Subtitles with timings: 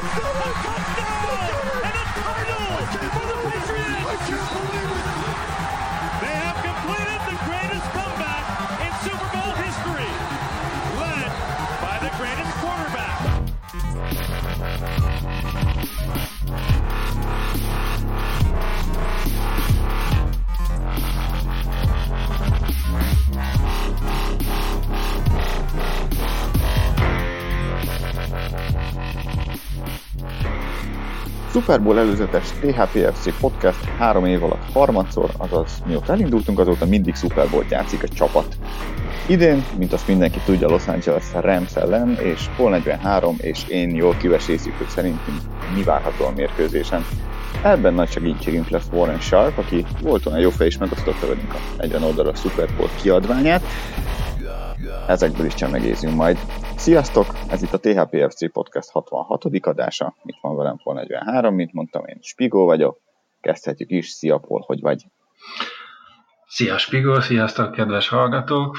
[0.00, 2.66] Touchdown and a title
[3.14, 4.06] for the Patriots.
[4.06, 5.43] I can't believe it.
[31.54, 37.48] Super Bowl előzetes THPFC podcast három év alatt harmadszor, azaz mióta elindultunk, azóta mindig Super
[37.50, 38.56] Bowl játszik a csapat.
[39.28, 44.16] Idén, mint azt mindenki tudja, Los Angeles Rams ellen, és Hol 43, és én jól
[44.16, 45.40] kivesészük, hogy szerintünk
[45.74, 47.04] mi várható a mérkőzésen.
[47.62, 51.58] Ebben nagy segítségünk lesz Warren Sharp, aki volt olyan jó fej is megosztotta velünk a
[51.76, 53.62] 40 oldalas Super Bowl kiadványát.
[55.06, 56.38] Ezekből is csemegézünk majd.
[56.76, 57.26] Sziasztok!
[57.48, 59.44] Ez itt a THPFC Podcast 66.
[59.60, 60.14] adása.
[60.22, 63.00] Itt van velem Pol 43, mint mondtam, én Spigó vagyok.
[63.40, 64.08] Kezdhetjük is.
[64.08, 65.04] Szia Pol, hogy vagy?
[66.46, 68.76] Szia Spigó, sziasztok kedves hallgatók!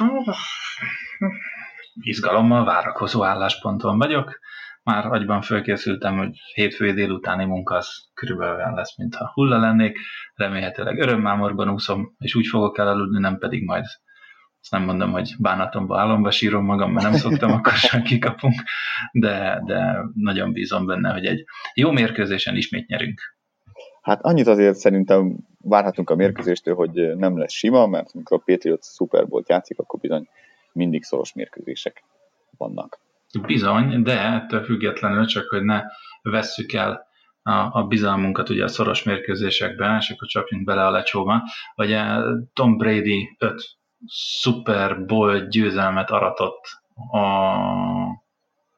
[1.94, 4.39] Izgalommal várakozó állásponton vagyok.
[4.84, 9.97] Már agyban fölkészültem, hogy hétfői délutáni munka az körülbelül olyan lesz, mintha hulla lennék.
[10.34, 13.86] Remélhetőleg örömmámorban úszom, és úgy fogok elaludni, nem pedig majd
[14.66, 18.53] azt nem mondom, hogy bánatomba, álomba sírom magam, mert nem szoktam, akkor sem kikapunk,
[19.11, 23.22] de, de nagyon bízom benne, hogy egy jó mérkőzésen ismét nyerünk.
[24.02, 28.85] Hát annyit azért szerintem várhatunk a mérkőzéstől, hogy nem lesz sima, mert amikor a Patriots
[28.85, 30.27] Super Bowl játszik, akkor bizony
[30.72, 32.03] mindig szoros mérkőzések
[32.57, 33.00] vannak.
[33.41, 35.81] Bizony, de ettől függetlenül csak, hogy ne
[36.22, 37.07] vesszük el
[37.41, 41.41] a, a bizalmunkat ugye a szoros mérkőzésekben, és akkor csapjunk bele a lecsóba.
[41.75, 42.03] Ugye
[42.53, 43.77] Tom Brady 5
[44.08, 46.64] Super Bowl győzelmet aratott
[47.11, 47.25] a,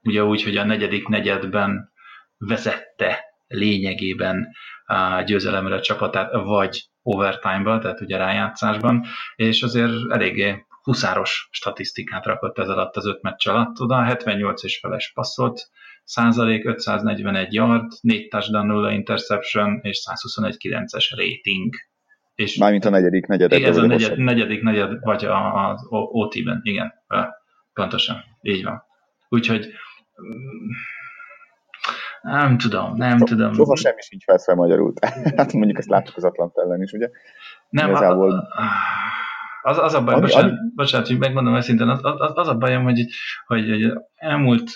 [0.01, 1.91] ugye úgy, hogy a negyedik negyedben
[2.37, 4.47] vezette lényegében
[4.85, 12.57] a győzelemre a csapatát, vagy overtime-ban, tehát ugye rájátszásban, és azért eléggé huszáros statisztikát rakott
[12.57, 15.69] ez alatt az öt meccs alatt, oda 78 és feles passzolt,
[16.03, 21.73] százalék 541 yard, 4 touchdown, 0 interception és 121 9-es rating.
[22.37, 23.51] És Mármint a negyedik negyed.
[23.51, 26.93] Ez a negyed, negyedik negyed, vagy az OT-ben, igen,
[27.73, 28.83] pontosan, így van.
[29.29, 29.67] Úgyhogy
[32.21, 33.53] nem tudom, nem so, tudom.
[33.53, 34.93] Soha semmi sincs felszve magyarul.
[35.37, 37.09] hát mondjuk ezt láttuk az Atlant ellen is, ugye?
[37.69, 38.47] Nem, Igazából...
[39.61, 40.59] az, az a baj, ami, bocsánat, ami...
[40.75, 43.05] bocsánat, hogy megmondom őszintén, az, az, az a bajom, hogy,
[43.45, 44.69] hogy, hogy elmúlt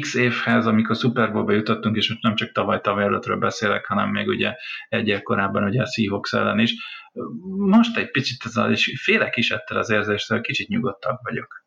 [0.00, 4.28] x évhez, amikor Super Bowl-ba jutottunk, és most nem csak tavaly-tavaly előttről beszélek, hanem még
[4.28, 4.54] ugye
[4.88, 6.74] egy év korábban ugye a Seahawks ellen is.
[7.56, 11.66] Most egy picit ez az, és félek is ettől az érzéstől, kicsit nyugodtabb vagyok.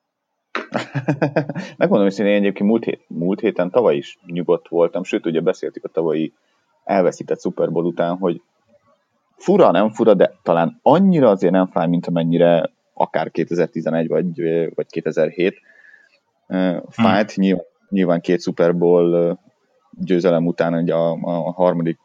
[1.78, 5.84] Megmondom, hogy én egyébként múlt, hét, múlt héten tavaly is nyugodt voltam, sőt, ugye beszéltük
[5.84, 6.34] a tavalyi
[6.84, 8.42] elveszített Super Bowl után, hogy
[9.36, 14.42] fura, nem fura, de talán annyira azért nem fáj, mint amennyire akár 2011 vagy,
[14.76, 15.62] vagy 2007
[16.90, 17.32] fájt.
[17.32, 17.44] Hmm.
[17.44, 19.40] Nyilván, nyilván két Super Bowl
[19.92, 22.00] győzelem után ugye a, a harmadik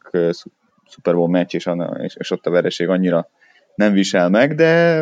[0.88, 3.28] Super Bowl meccs és, a, és, ott a vereség annyira
[3.74, 5.00] nem visel meg, de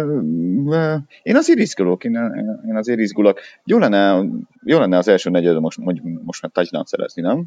[1.22, 3.40] én azért izgulok, én, azért izgulok.
[3.64, 4.24] Jó lenne,
[4.64, 5.78] jó lenne az első negyed most,
[6.24, 7.44] most már touchdown szerezni, nem?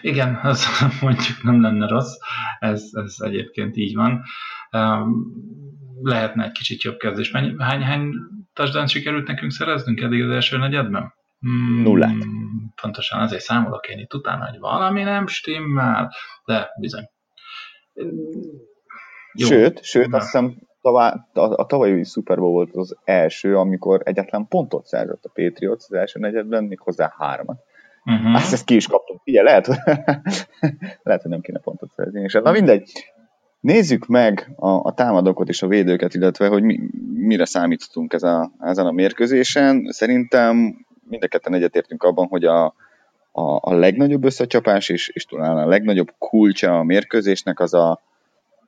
[0.00, 0.66] Igen, az
[1.02, 2.14] mondjuk nem lenne rossz,
[2.58, 4.22] ez, ez egyébként így van.
[6.02, 7.32] Lehetne egy kicsit jobb kezdés.
[7.58, 8.12] Hány, hány
[8.52, 11.12] touchdown sikerült nekünk szereznünk eddig az első negyedben?
[11.42, 12.16] Hmm, Nullát.
[12.80, 16.12] Pontosan azért számolok én itt utána, hogy valami nem stimmel,
[16.44, 17.10] de bizony.
[19.32, 19.46] Jó.
[19.46, 20.16] Sőt, sőt, Na.
[20.16, 20.90] azt hiszem a,
[21.32, 26.18] a tavalyi Super Bowl volt az első, amikor egyetlen pontot szerzett a Patriots az első
[26.18, 27.60] negyedben, méghozzá hármat.
[28.04, 28.34] Uh-huh.
[28.34, 29.20] Azt ezt ki is kaptunk.
[29.24, 29.66] Ugye, lehet,
[31.02, 32.20] lehet, hogy nem kéne pontot szerezni.
[32.20, 32.90] És na mindegy.
[33.60, 36.80] Nézzük meg a, a támadókat és a védőket, illetve hogy mi,
[37.14, 39.86] mire számítottunk ez a, ezen a mérkőzésen.
[39.90, 42.64] Szerintem mind a ketten egyetértünk abban, hogy a,
[43.32, 48.00] a, a legnagyobb összecsapás és, és talán a legnagyobb kulcsa a mérkőzésnek az a,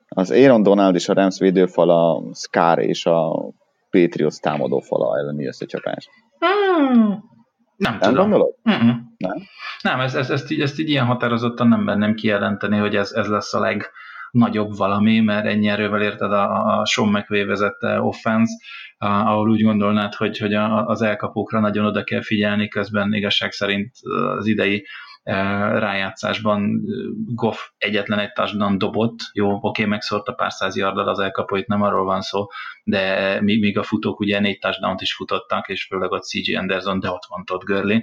[0.08, 3.48] az Aaron Donald és a Rams védőfal a Scar és a
[3.90, 6.08] Patriots támadófala elleni összecsapás.
[6.38, 7.32] Hmm.
[7.76, 8.14] Nem, nem tudom.
[8.14, 8.54] gondolod?
[8.70, 9.00] Mm-mm.
[9.16, 9.36] Nem?
[9.82, 13.26] Nem, ez, ez, ezt, így, ezt így ilyen határozottan nem bennem kijelenteni, hogy ez, ez
[13.26, 18.52] lesz a legnagyobb valami, mert ennyi erővel érted a, a Sean McVay vezette offense,
[18.98, 23.90] ahol úgy gondolnád, hogy, hogy az elkapókra nagyon oda kell figyelni, közben igazság szerint
[24.38, 24.86] az idei
[25.24, 26.80] rájátszásban
[27.26, 31.82] Goff egyetlen egy touchdown dobott, jó, oké, okay, megszórta pár száz yardal az elkapóit, nem
[31.82, 32.46] arról van szó,
[32.84, 37.10] de míg a futók ugye négy touchdown is futottak, és főleg ott CG Anderson, de
[37.10, 38.00] ott van Todd Gurley,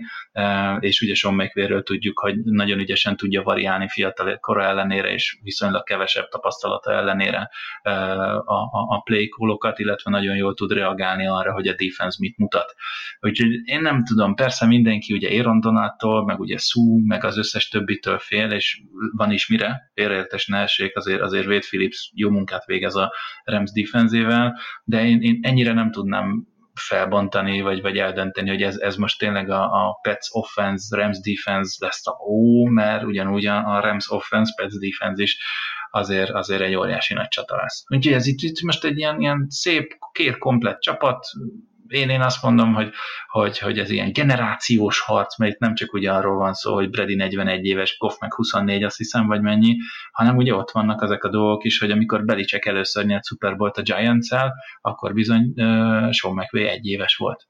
[0.80, 5.84] és ugye Sean McVay-ről tudjuk, hogy nagyon ügyesen tudja variálni fiatal kora ellenére, és viszonylag
[5.84, 7.50] kevesebb tapasztalata ellenére
[7.84, 7.90] a,
[8.46, 9.30] a, a play
[9.76, 12.76] illetve nagyon jól tud reagálni arra, hogy a defense mit mutat.
[13.20, 17.68] Úgyhogy én nem tudom, persze mindenki ugye Aaron Donaldtól, meg ugye Sue, meg az összes
[17.68, 18.82] többitől fél, és
[19.16, 23.14] van is mire, félreértés ne essék, azért, azért Wade Phillips jó munkát végez a
[23.44, 28.96] Rams defenzével, de én, én ennyire nem tudnám felbontani, vagy, vagy eldönteni, hogy ez, ez
[28.96, 34.12] most tényleg a, a Pets offense, Rams defense lesz a ó, mert ugyanúgy a Rams
[34.12, 35.38] offense, Pets defense is
[35.92, 37.84] azért, azért egy óriási nagy csata lesz.
[37.88, 41.26] Úgyhogy ez itt, itt most egy ilyen, ilyen szép, két komplett csapat,
[41.92, 42.92] én, én azt mondom, hogy,
[43.28, 46.90] hogy, hogy ez ilyen generációs harc, mert itt nem csak ugye arról van szó, hogy
[46.90, 49.76] Brady 41 éves, Goff meg 24, azt hiszem, vagy mennyi,
[50.12, 53.78] hanem ugye ott vannak ezek a dolgok is, hogy amikor Belicek először nyert Super Bowl-t
[53.78, 57.50] a Giants-el, akkor bizony uh, Sean McVay egy éves volt.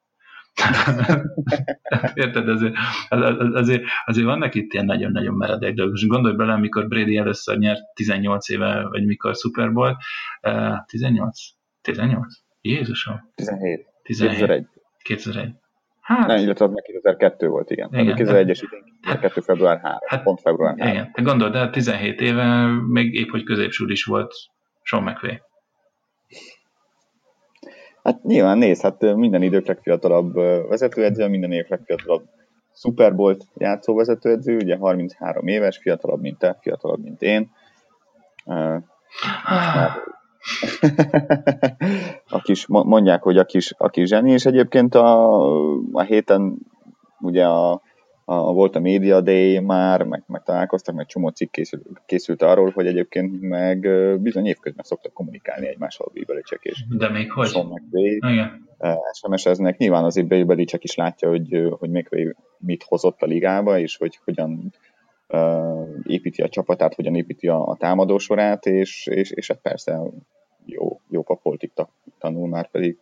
[2.14, 2.50] Érted?
[2.50, 2.76] Azért,
[3.54, 5.94] azért, azért vannak itt ilyen nagyon-nagyon meredek dolgok.
[5.94, 9.98] Most gondolj bele, amikor Brady először nyert 18 éve, vagy mikor Super Bowl.
[10.42, 11.40] Uh, 18?
[11.82, 12.34] 18?
[12.62, 13.32] Jézusom.
[13.36, 13.91] 17.
[14.04, 14.66] 2001.
[15.04, 15.50] 2001.
[16.02, 17.90] Hát, nem, illetve az meg 2002 volt, igen.
[17.92, 19.44] igen 2001-es idén, 2002.
[19.44, 20.94] február 3, hát, pont február 3.
[20.94, 24.34] Igen, te gondolod, de 17 éve még épp, hogy középsúl is volt
[24.82, 25.42] Sean McVay.
[28.04, 30.34] Hát nyilván néz, hát minden idők legfiatalabb
[30.68, 32.24] vezetőedző, minden évek legfiatalabb
[32.74, 37.52] Super Bowl játszó vezetőedző, ugye 33 éves, fiatalabb, mint te, fiatalabb, mint én.
[38.46, 38.84] Uh,
[42.30, 45.42] a kis, mondják, hogy a kis, a kis zseni, és egyébként a,
[45.92, 46.58] a héten
[47.20, 47.82] ugye a,
[48.26, 52.72] a, volt a Media Day már, meg, meg találkoztak, meg csomó cikk készült, készült arról,
[52.72, 53.88] hogy egyébként meg
[54.22, 57.52] bizony évközben szoktak kommunikálni egymással a Belicsek és De még hogy?
[57.92, 58.70] Igen.
[59.14, 59.78] SMS-eznek.
[59.78, 64.74] Nyilván azért Belicsek is látja, hogy, hogy még mit hozott a ligába, és hogy hogyan
[66.04, 70.00] építi a csapatát, hogyan építi a, a támadósorát, és, és, és hát persze
[70.66, 71.72] jó, jó papolitik
[72.20, 72.98] tanul, már pedig,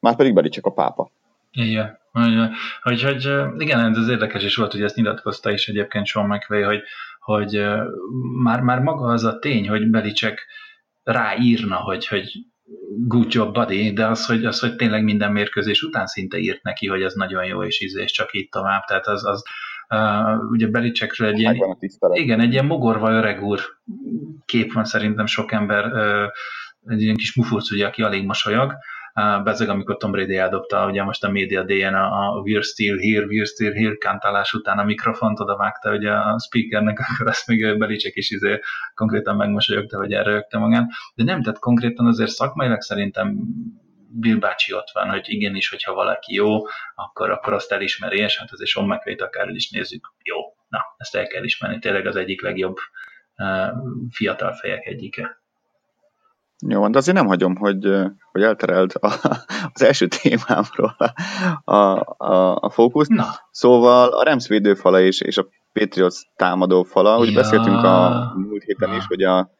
[0.00, 1.10] már pedig Beli csak a pápa.
[1.52, 1.98] Igen.
[2.82, 3.28] Hogy, hogy,
[3.58, 6.82] igen, ez érdekes is volt, hogy ezt nyilatkozta is egyébként Sean McVay, hogy,
[7.20, 7.62] hogy
[8.42, 10.46] már, már maga az a tény, hogy Belicek
[11.02, 12.32] ráírna, hogy, hogy
[13.06, 16.86] good job buddy, de az hogy, az, hogy tényleg minden mérkőzés után szinte írt neki,
[16.86, 18.84] hogy ez nagyon jó, és íz, és csak így tovább.
[18.84, 19.42] Tehát az, az,
[19.92, 21.78] Uh, ugye Belicsekről egy ilyen,
[22.12, 23.60] igen, egy ilyen mogorva öreg úr
[24.44, 26.28] kép van szerintem sok ember, uh,
[26.92, 28.74] egy ilyen kis mufurc, ugye, aki alig mosolyog,
[29.14, 32.98] uh, bezeg, amikor Tom Brady eldobta, ugye most a Media Day-en a, a We're Still
[32.98, 37.46] Here, We're Still Here kantálás után a mikrofont oda vágta ugye a speakernek, akkor ezt
[37.46, 38.60] még Belicek is izé
[38.94, 40.88] konkrétan megmosolyogta, vagy elrögte magán.
[41.14, 43.38] De nem, tehát konkrétan azért szakmailag szerintem
[44.14, 48.52] Bill bácsi ott van, hogy igenis, hogyha valaki jó, akkor, akkor azt elismeri, és hát
[48.52, 50.36] azért Sean McVay-t akár is nézzük, jó,
[50.68, 52.76] na, ezt el kell ismerni, tényleg az egyik legjobb
[54.10, 55.40] fiatal fejek egyike.
[56.68, 57.88] Jó, de azért nem hagyom, hogy,
[58.32, 59.12] hogy eltereld a,
[59.72, 60.96] az első témámról
[61.64, 61.74] a,
[62.26, 63.08] a, a fókusz.
[63.08, 63.26] Na.
[63.50, 67.34] Szóval a Rams védőfala és, és a Patriots támadó fala, úgy ja.
[67.34, 68.96] beszéltünk a múlt héten Na.
[68.96, 69.50] is, hogy a,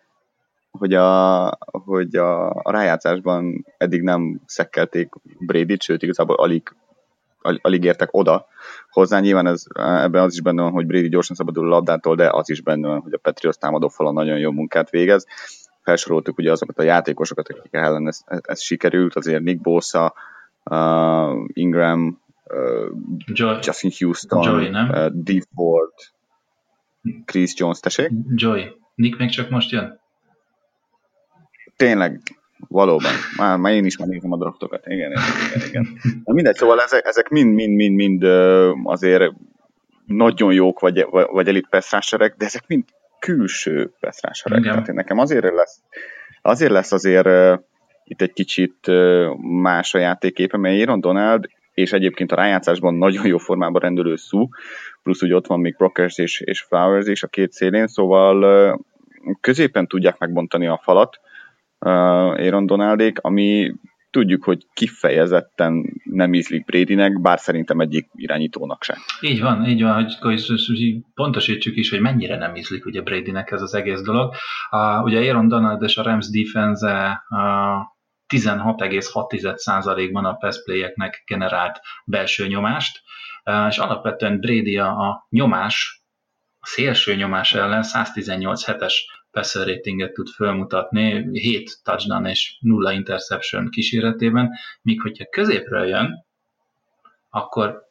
[0.79, 5.09] hogy a, hogy a, a rájátszásban eddig nem szekkelték
[5.39, 6.75] Brady-t, sőt igazából alig,
[7.41, 8.47] al, alig értek oda
[8.91, 9.21] hozzá.
[9.21, 12.51] Nyilván ez, ebben az is benne van, hogy Brady gyorsan szabadul a labdától, de az
[12.51, 15.26] is benne van, hogy a Patriots támadó fala nagyon jó munkát végez.
[15.83, 20.14] Felsoroltuk ugye azokat a játékosokat, akik ellen ez, ez, ez sikerült, azért Nick Bosa,
[20.64, 22.91] uh, Ingram, uh,
[23.26, 23.59] Joy.
[23.62, 24.88] Justin Houston, Joy, nem?
[24.88, 25.47] Uh, D.
[25.55, 25.93] Ford,
[27.25, 28.11] Chris Jones, tessék?
[28.35, 28.81] Joy.
[28.95, 30.00] Nick még csak most jön?
[31.85, 32.21] Tényleg,
[32.69, 33.12] valóban.
[33.37, 34.87] Már, már én is már nézem a draftokat.
[34.87, 35.23] Igen, igen,
[35.57, 35.69] igen.
[35.69, 35.87] igen.
[36.25, 38.23] Na mindegy, szóval ezek, ezek mind, mind, mind, mind
[38.85, 39.33] azért
[40.07, 42.85] nagyon jók, vagy, vagy elit peszráserek, de ezek mind
[43.19, 44.62] külső peszráserek.
[44.62, 45.81] Tehát nekem azért lesz,
[46.43, 47.59] azért lesz azért uh,
[48.05, 53.27] itt egy kicsit uh, más a játéképe, mert Aaron Donald és egyébként a rájátszásban nagyon
[53.27, 54.49] jó formában rendelő szú,
[55.03, 58.79] plusz úgy ott van még Brockers és, és Flowers is a két szélén, szóval uh,
[59.41, 61.21] középen tudják megbontani a falat,
[61.89, 63.73] Aaron Donaldék, ami
[64.11, 68.97] tudjuk, hogy kifejezetten nem ízlik Bradynek, bár szerintem egyik irányítónak sem.
[69.21, 73.75] Így van, így van, hogy, pontosítsuk is, hogy mennyire nem ízlik ugye Bradynek ez az
[73.75, 74.35] egész dolog.
[74.71, 77.39] Uh, ugye Aaron Donald és a Rams defense uh,
[78.29, 80.57] 16,6%-ban a pass
[81.27, 83.01] generált belső nyomást,
[83.45, 86.03] uh, és alapvetően Brady a, a nyomás
[86.61, 93.69] a szélső nyomás ellen 118 hetes passer ratinget tud felmutatni, 7 touchdown és 0 interception
[93.71, 94.51] kíséretében,
[94.83, 96.25] míg hogyha középről jön,
[97.31, 97.91] akkor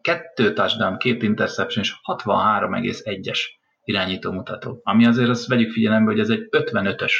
[0.00, 3.40] 2 touchdown, 2 interception és 63,1-es
[3.84, 4.80] irányító mutató.
[4.82, 7.12] Ami azért azt vegyük figyelembe, hogy ez egy 55-ös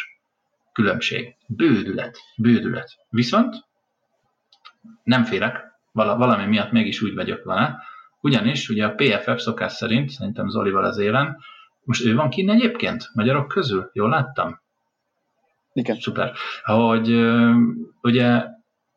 [0.73, 1.37] különbség.
[1.47, 2.97] Bődület, bődület.
[3.09, 3.65] Viszont
[5.03, 7.83] nem félek, valami miatt mégis úgy vagyok vele,
[8.21, 11.37] ugyanis ugye a PFF szokás szerint, szerintem Zolival az élen,
[11.87, 13.91] most ő van kinn egyébként, magyarok közül?
[13.93, 14.61] Jól láttam?
[15.73, 15.97] Igen.
[16.01, 16.33] Szuper.
[16.63, 17.11] Hogy
[18.03, 18.45] ugye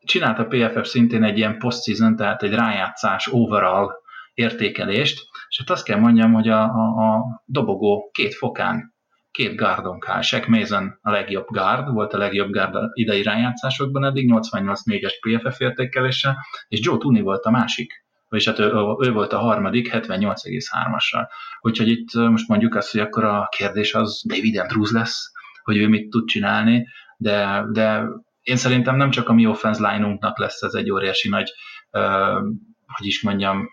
[0.04, 3.88] csinált a PFF szintén egy ilyen post-season, tehát egy rájátszás overall
[4.34, 8.94] értékelést, és hát azt kell mondjam, hogy a, a, a dobogó két fokán,
[9.30, 10.20] két gárdon áll.
[10.20, 16.36] Shaq Mason a legjobb gárd, volt a legjobb gárd idei rájátszásokban eddig, 88-4-es PFF értékelése,
[16.68, 21.28] és Joe Tooney volt a másik vagyis hát ő, ő volt a harmadik 78,3-assal.
[21.60, 25.32] Úgyhogy itt most mondjuk azt, hogy akkor a kérdés az David Andrews lesz,
[25.62, 28.04] hogy ő mit tud csinálni, de, de
[28.42, 31.52] én szerintem nem csak a mi offense line-unknak lesz ez egy óriási nagy,
[31.92, 32.40] uh,
[32.86, 33.68] hogy is mondjam,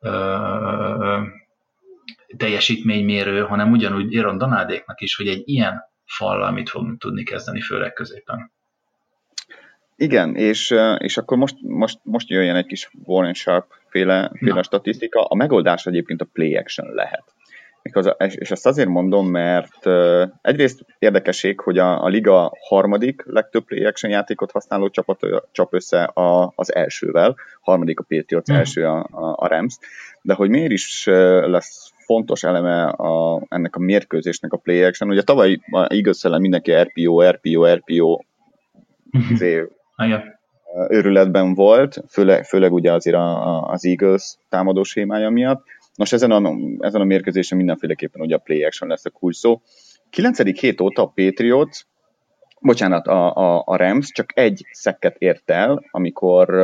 [0.00, 1.22] uh,
[2.36, 7.92] teljesítménymérő, hanem ugyanúgy Aaron Donaldéknak is, hogy egy ilyen fallal mit fogunk tudni kezdeni, főleg
[7.92, 8.52] középen.
[10.00, 15.24] Igen, és, és akkor most, most, most jöjjön egy kis Warren Sharp féle, féle statisztika.
[15.24, 17.24] A megoldás egyébként a play action lehet.
[18.18, 19.86] És ezt azért mondom, mert
[20.42, 25.20] egyrészt érdekesség, hogy a, a liga harmadik legtöbb play action játékot használó csapat
[25.52, 28.54] csap össze a, az elsővel, harmadik a Patriots, mm.
[28.54, 29.76] első a, a, a Rams,
[30.22, 31.04] de hogy miért is
[31.44, 35.10] lesz fontos eleme a, ennek a mérkőzésnek a play action.
[35.10, 38.20] Ugye tavaly Eagles mindenki RPO, RPO, RPO
[40.02, 40.36] mm-hmm
[40.88, 45.64] őrületben volt, főleg, főleg ugye azért a, a, az Eagles támadó sémája miatt.
[45.94, 49.60] Nos, ezen a, ezen a mérkőzésen mindenféleképpen ugye a play action lesz a kulcs szó.
[50.10, 50.60] 9.
[50.60, 51.84] hét óta a Patriots,
[52.60, 56.54] bocsánat, a, a, a Rams csak egy szekket ért el, amikor,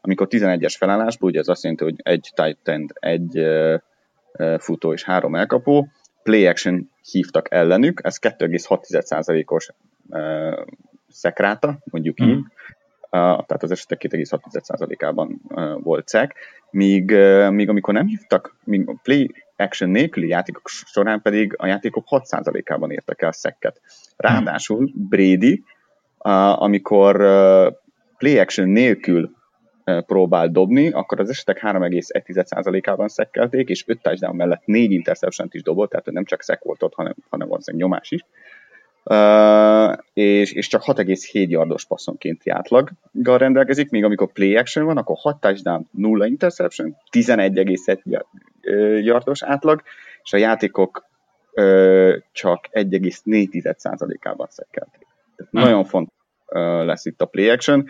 [0.00, 3.46] amikor 11-es felállásból, ugye ez azt jelenti, hogy egy tight end, egy
[4.58, 5.88] futó és három elkapó,
[6.22, 9.70] play action hívtak ellenük, ez 2,6%-os
[11.10, 12.28] szekráta, mondjuk mm.
[12.28, 12.44] így,
[13.10, 15.40] tehát az esetek 2,6%-ában
[15.82, 16.34] volt cek,
[16.70, 17.10] míg,
[17.50, 22.90] míg amikor nem hívtak, míg a play action nélküli játékok során pedig a játékok 6%-ában
[22.90, 23.80] értek el szekket.
[24.16, 25.62] Ráadásul Brady,
[26.54, 27.16] amikor
[28.18, 29.38] play action nélkül
[30.06, 35.90] próbál dobni, akkor az esetek 3,1%-ában szekkelték, és 5 touchdown mellett 4 interception is dobott,
[35.90, 38.24] tehát nem csak szek volt ott, hanem, hanem valószínűleg nyomás is
[39.04, 45.16] uh, és, és csak 6,7 yardos passzonkénti átlaggal rendelkezik, míg amikor play action van, akkor
[45.18, 48.22] 6 touchdown, 0 interception, 11,1
[49.04, 49.82] yardos átlag,
[50.22, 51.04] és a játékok
[51.52, 55.06] uh, csak 1,4%-ában szekkelték.
[55.36, 55.62] Tehát hmm.
[55.62, 56.14] Nagyon fontos
[56.46, 57.86] uh, lesz itt a play action.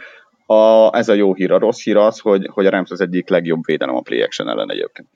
[0.46, 1.52] A, ez a jó hír.
[1.52, 4.48] A rossz hír az, hogy, hogy a Rams az egyik legjobb védelem a play action
[4.48, 5.08] ellen egyébként.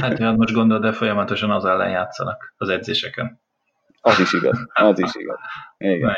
[0.00, 3.40] Hát, hát most gondolod, de folyamatosan az ellen játszanak az edzéseken.
[4.04, 5.38] Az is igaz, az is igaz.
[5.78, 6.16] Igen.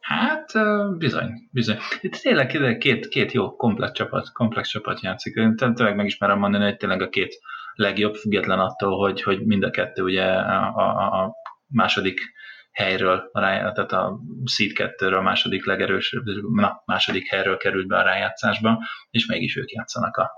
[0.00, 0.52] Hát
[0.98, 1.78] bizony, bizony.
[2.00, 5.34] Itt tényleg két, két jó komplex csapat, komplex csapat játszik.
[5.34, 7.38] Én tényleg megismerem mondani, hogy tényleg a két
[7.74, 11.34] legjobb, független attól, hogy, hogy mind a kettő ugye a, a, a
[11.66, 12.20] második
[12.72, 16.24] helyről, a ráj, tehát a Seed 2-ről a második legerősebb,
[16.54, 20.30] na, második helyről került be a rájátszásba, és mégis ők játszanak a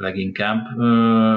[0.00, 0.76] leginkább,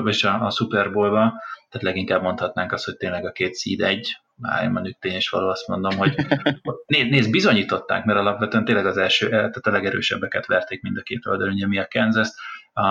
[0.03, 1.34] vagy a, a Super Bowl-ba,
[1.70, 5.48] tehát leginkább mondhatnánk azt, hogy tényleg a két seed egy, már mondjuk tény is való,
[5.48, 6.15] azt mondom, hogy
[6.88, 11.25] nézd, nézd, bizonyították, mert alapvetően tényleg az első, tehát a legerősebbeket verték mind a két
[11.25, 12.29] oldalon, ugye mi a Kansas,
[12.74, 12.82] a,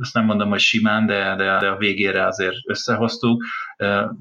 [0.00, 3.44] azt nem mondom, hogy simán, de, de, de a végére azért összehoztuk.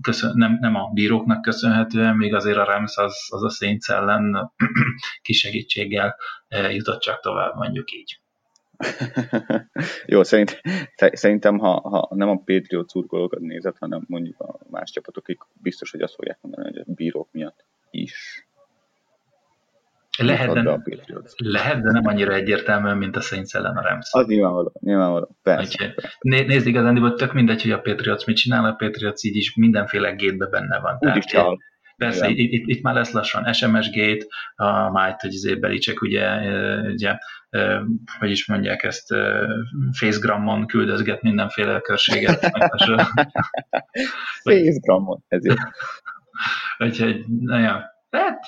[0.01, 4.51] Köszön, nem, nem a bíróknak köszönhetően, még azért a Rams az, az a Saints ellen
[5.21, 6.15] kis segítséggel
[6.69, 8.22] jutott csak tovább, mondjuk így.
[10.05, 10.61] Jó, szerint,
[10.95, 16.01] szerintem, ha, ha nem a Patriot szurkolókat nézett, hanem mondjuk a más csapatok, biztos, hogy
[16.01, 18.47] azt fogják mondani, hogy a bírók miatt is.
[20.17, 20.79] Lehet, de,
[21.37, 24.09] lehet, de nem annyira egyértelműen, mint a Saints ellen a Rams.
[24.11, 25.35] Az nyilvánvaló, nyilvánvaló.
[25.43, 25.93] Persze.
[26.19, 29.55] Né, nézd igazán, hogy tök mindegy, hogy a Patriots mit csinál, a Patriots így is
[29.55, 30.97] mindenféle gétbe benne van.
[30.99, 31.59] Úgy is csal.
[31.97, 34.25] Persze, itt, itt, itt, már lesz lassan SMS gate,
[34.55, 36.37] a, már hogy izé Belicek ugye,
[36.91, 37.17] ugye,
[38.19, 39.13] hogy is mondják ezt,
[39.91, 42.39] Facegrammon küldözget mindenféle körséget.
[44.43, 45.53] Facegrammon, ez jó.
[46.77, 48.45] Úgyhogy, na ja, tehát,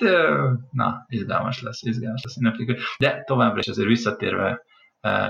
[0.72, 2.80] na, izgalmas lesz, izgalmas lesz ünneplik.
[2.98, 4.62] De továbbra is azért visszatérve,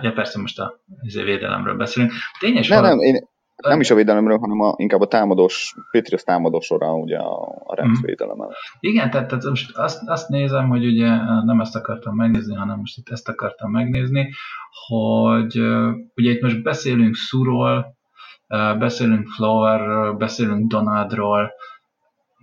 [0.01, 2.11] ja persze most a izé védelemről beszélünk.
[2.39, 3.27] Tényes ne, nem, én,
[3.61, 7.99] nem is a védelemről, hanem a, inkább a támadós, Patriots támadósora, ugye a, a Rams
[7.99, 8.01] mm.
[8.01, 8.55] védelemmel.
[8.79, 11.07] Igen, tehát, tehát most azt, azt nézem, hogy ugye
[11.43, 14.33] nem ezt akartam megnézni, hanem most itt ezt akartam megnézni,
[14.87, 15.57] hogy
[16.15, 17.95] ugye itt most beszélünk Szúról,
[18.77, 21.51] beszélünk Flowerről, beszélünk Donaldról.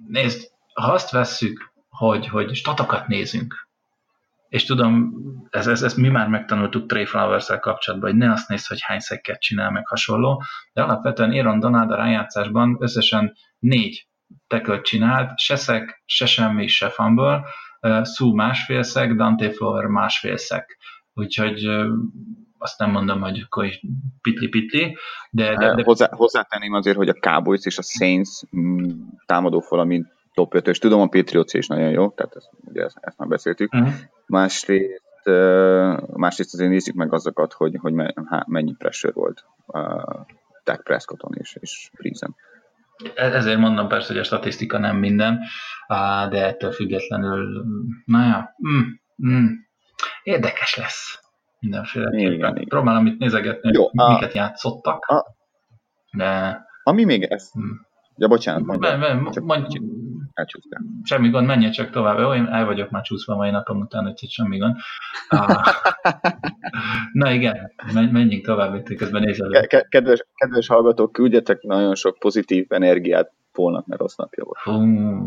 [0.08, 3.68] Nézd, ha azt vesszük, hogy, hogy statokat nézünk,
[4.52, 5.12] és tudom,
[5.50, 8.98] ez, ez, ezt mi már megtanultuk Trey flowers kapcsolatban, hogy ne azt nézd, hogy hány
[8.98, 10.42] szekket csinál, meg hasonló,
[10.72, 14.08] de alapvetően Aaron Donald a rájátszásban összesen négy
[14.46, 17.44] tekölt csinált, se szek, se semmi, se fumble,
[17.80, 20.78] uh, Sue másfél szek, Dante Flower másfél szek.
[21.12, 21.86] Úgyhogy uh,
[22.58, 23.68] azt nem mondom, hogy akkor
[24.20, 24.96] pitli-pitli,
[25.30, 25.56] de...
[25.56, 25.82] de, de...
[25.82, 28.90] Hozzá, hozzátenném azért, hogy a Cowboys és a Saints mm,
[29.26, 32.96] támadó fal, mint top 5 tudom a Patriots is nagyon jó, tehát ezt, ugye ezt,
[33.00, 33.74] ezt már beszéltük.
[33.74, 33.92] Uh-huh.
[34.26, 35.02] Másrészt,
[36.12, 37.92] másrészt azért nézzük meg azokat, hogy, hogy
[38.46, 40.26] mennyi pressure volt uh,
[40.64, 42.34] Dak Prescotton és, és Friesen.
[43.14, 45.40] E-, ezért mondom persze, hogy a statisztika nem minden,
[46.30, 47.64] de ettől függetlenül,
[48.04, 48.80] na ja, mm,
[49.28, 49.46] mm,
[50.22, 51.20] érdekes lesz
[51.60, 52.18] mindenféle.
[52.18, 52.64] Igen, igen.
[52.68, 55.24] Próbálom itt nézegetni, Jó, a, miket játszottak, a,
[56.12, 56.60] de...
[56.82, 57.86] Ami még ez, hmm.
[58.16, 58.64] Ja, bocsánat,
[59.40, 59.78] mondj,
[61.02, 62.18] semmi gond, menj csak tovább.
[62.18, 64.76] Jó, én el vagyok már csúszva mai napom után, úgyhogy semmi gond.
[67.12, 69.66] Na igen, menjünk tovább, itt közben nézel.
[69.88, 74.58] Kedves, kedves hallgatók, küldjetek nagyon sok pozitív energiát Pólnak, mert rossz napja volt.
[74.58, 74.72] Hú,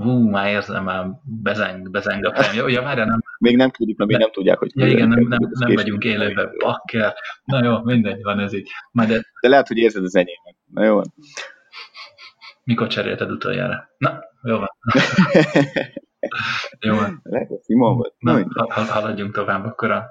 [0.01, 2.67] hú már érzem, már bezeng, bezeng a fejem.
[2.67, 3.19] Ja, várjál, nem.
[3.39, 6.49] Még nem küldik, mert még nem tudják, hogy ja, igen, nem, nem, nem vagyunk élőben.
[6.57, 7.13] Bakker.
[7.43, 8.69] Na jó, mindegy, van ez így.
[8.91, 9.21] Már de...
[9.41, 10.55] de lehet, hogy érzed az enyémet.
[10.73, 11.01] Na jó.
[12.63, 13.89] Mikor cserélted utoljára?
[13.97, 14.19] Na,
[16.79, 16.95] jó
[17.65, 18.13] Simon volt.
[18.17, 20.05] Na, Na haladjunk tovább akkor a...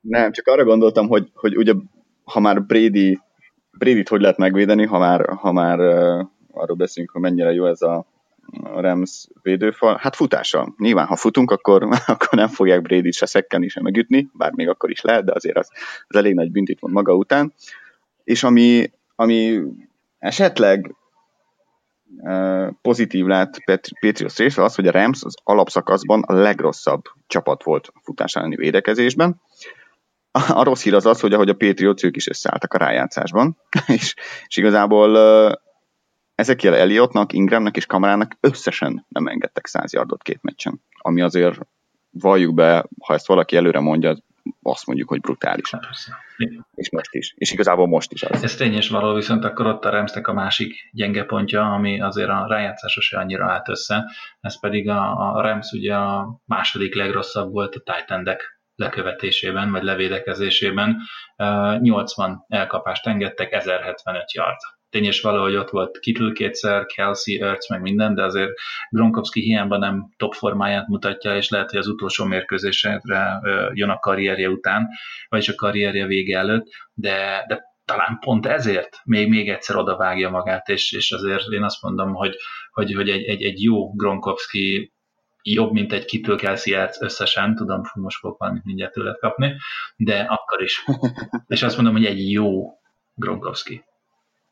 [0.00, 1.72] Nem, csak arra gondoltam, hogy, hogy ugye,
[2.24, 3.18] ha már Brady,
[3.78, 7.82] Brady-t hogy lehet megvédeni, ha már, ha már uh, arról beszélünk, hogy mennyire jó ez
[7.82, 8.06] a,
[8.62, 9.96] a Rams védőfal.
[10.00, 10.74] Hát futással.
[10.78, 14.90] Nyilván, ha futunk, akkor, akkor nem fogják Brady-t se szekkelni, se megütni, bár még akkor
[14.90, 15.70] is lehet, de azért az,
[16.06, 17.52] az elég nagy büntit van maga után.
[18.24, 19.62] És ami, ami
[20.18, 20.94] esetleg
[22.82, 23.64] pozitív lát
[24.00, 28.56] Patriots részre az, hogy a Rams az alapszakaszban a legrosszabb csapat volt a futás elleni
[28.56, 29.40] védekezésben.
[30.30, 33.56] A rossz hír az az, hogy ahogy a Patriots ők is összeálltak a rájátszásban,
[33.86, 34.14] és,
[34.46, 35.16] és igazából
[36.34, 41.58] ezekkel Elliottnak, Ingramnak és Kamarának összesen nem engedtek száz yardot két meccsen, ami azért
[42.10, 44.16] valljuk be, ha ezt valaki előre mondja,
[44.62, 45.70] azt mondjuk, hogy brutális.
[46.74, 47.34] És most is.
[47.36, 48.42] És igazából most is az.
[48.42, 52.46] Ez tényes való, viszont akkor ott a Remsnek a másik gyenge pontja, ami azért a
[52.48, 54.04] rájátszása se annyira állt össze.
[54.40, 58.36] Ez pedig a, a Rems ugye a második legrosszabb volt a titan
[58.74, 60.96] lekövetésében, vagy levédekezésében.
[61.78, 64.58] 80 elkapást engedtek, 1075 yard
[64.90, 68.50] tényes valahogy ott volt Kittle kétszer, Kelsey, Ertz, meg minden, de azért
[68.90, 73.02] Gronkowski hiányban nem top formáját mutatja, és lehet, hogy az utolsó mérkőzésre
[73.72, 74.88] jön a karrierje után,
[75.28, 80.68] vagyis a karrierje vége előtt, de, de talán pont ezért még, még egyszer odavágja magát,
[80.68, 82.36] és, és azért én azt mondom, hogy,
[82.70, 84.92] hogy, hogy egy, egy, egy jó Gronkowski
[85.42, 89.56] jobb, mint egy kitől Kelsey összesen, tudom, hogy most fogok valamit mindjárt tőled kapni,
[89.96, 90.84] de akkor is.
[91.46, 92.78] És azt mondom, hogy egy jó
[93.14, 93.84] Gronkowski.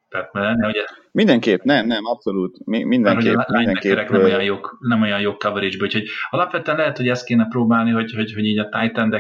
[0.09, 2.57] Tehát mert ne, ugye, mindenképp, nem, nem, abszolút.
[2.65, 3.35] Mindenképp.
[3.35, 7.47] Mert, mindenképp nem olyan jó, nem olyan jó coverage úgyhogy alapvetően lehet, hogy ezt kéne
[7.49, 9.11] próbálni, hogy, hogy, hogy így a titan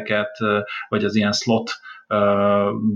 [0.88, 1.70] vagy az ilyen slot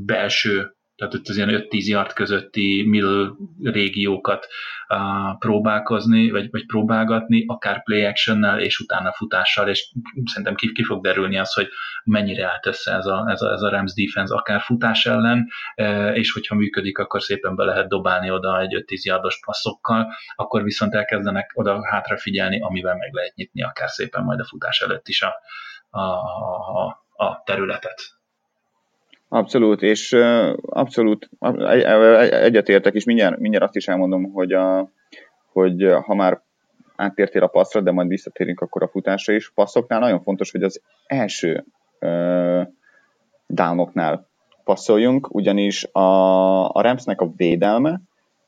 [0.04, 3.30] belső tehát itt az ilyen 5-10 yard közötti middle
[3.62, 4.46] régiókat
[4.88, 9.92] uh, próbálkozni, vagy, vagy próbálgatni, akár play action és utána futással, és
[10.24, 11.68] szerintem ki, ki fog derülni az, hogy
[12.04, 16.16] mennyire állt össze ez a, ez a, ez a Rams defense akár futás ellen, uh,
[16.16, 20.94] és hogyha működik, akkor szépen be lehet dobálni oda egy 5-10 yardos passzokkal, akkor viszont
[20.94, 25.22] elkezdenek oda hátra figyelni, amivel meg lehet nyitni akár szépen majd a futás előtt is
[25.22, 25.34] a,
[25.90, 28.19] a, a, a területet.
[29.32, 30.12] Abszolút, és
[30.60, 31.30] abszolút
[32.30, 34.90] egyetértek, és mindjárt, mindjárt azt is elmondom, hogy, a,
[35.52, 36.40] hogy ha már
[36.96, 39.50] átértél a passzra, de majd visszatérünk akkor a futásra is.
[39.50, 41.64] Passzoknál nagyon fontos, hogy az első
[42.00, 42.62] uh,
[43.46, 44.28] downoknál
[44.64, 48.00] passzoljunk, ugyanis a, a Ramsnek a védelme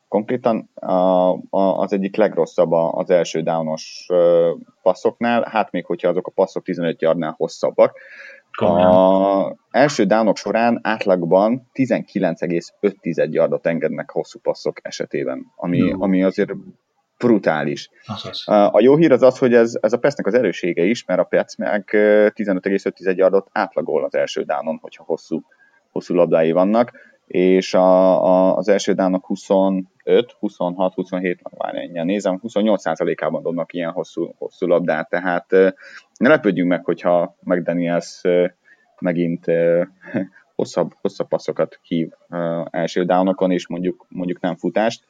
[0.08, 4.06] konkrétan a, a, az egyik legrosszabb az első downos
[4.82, 7.98] passzoknál, hát még hogyha azok a passzok 15 yardnál hosszabbak,
[8.60, 16.02] a első dánok során átlagban 19,5 yardot engednek hosszú passzok esetében, ami, jó.
[16.02, 16.52] ami azért
[17.18, 17.90] brutális.
[18.06, 18.42] Azaz.
[18.46, 21.24] A jó hír az az, hogy ez, ez a Pestnek az erősége is, mert a
[21.24, 25.42] Pets meg 15,5 yardot átlagol az első dánon, hogyha hosszú,
[25.90, 26.92] hosszú labdái vannak,
[27.32, 33.72] és a, a, az első dánok 22 25, 26, 27, már ennyien nézem, 28%-ában dobnak
[33.72, 35.50] ilyen hosszú, hosszú labdát, tehát
[36.16, 38.20] ne lepődjünk meg, hogyha McDaniels
[38.98, 39.44] megint
[40.56, 42.10] hosszabb, hosszabb passzokat hív
[42.70, 45.04] első downokon, és mondjuk, mondjuk nem futást.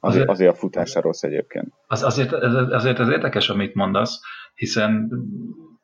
[0.00, 1.72] Azért, azért a futás rossz egyébként.
[1.86, 2.32] Az, azért,
[2.72, 4.20] azért az érdekes, amit mondasz,
[4.54, 5.10] hiszen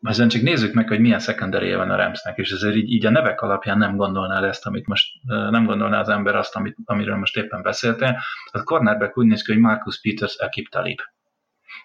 [0.01, 3.11] ezen csak nézzük meg, hogy milyen secondary van a Ramsnek, és ezért így, így a
[3.11, 7.37] nevek alapján nem gondolná ezt, amit most nem gondolná az ember azt, amit, amiről most
[7.37, 8.19] éppen beszéltél.
[8.51, 10.99] A cornerback úgy néz ki, hogy Marcus Peters, Ekip Talib.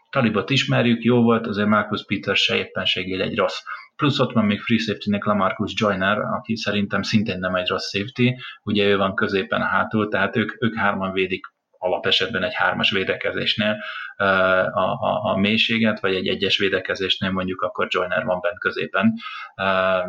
[0.09, 3.59] Talibot ismerjük, jó volt, azért Marcus Peters se éppenségél egy rossz.
[3.95, 8.39] Plusz ott van még free safety-nek Lamarcus Joyner, aki szerintem szintén nem egy rossz safety,
[8.63, 11.45] ugye ő van középen hátul, tehát ők, ők hárman védik
[11.83, 13.77] alapesetben egy hármas védekezésnél
[14.17, 14.23] a,
[14.79, 19.13] a, a mélységet, vagy egy egyes védekezésnél mondjuk akkor Joyner van bent középen.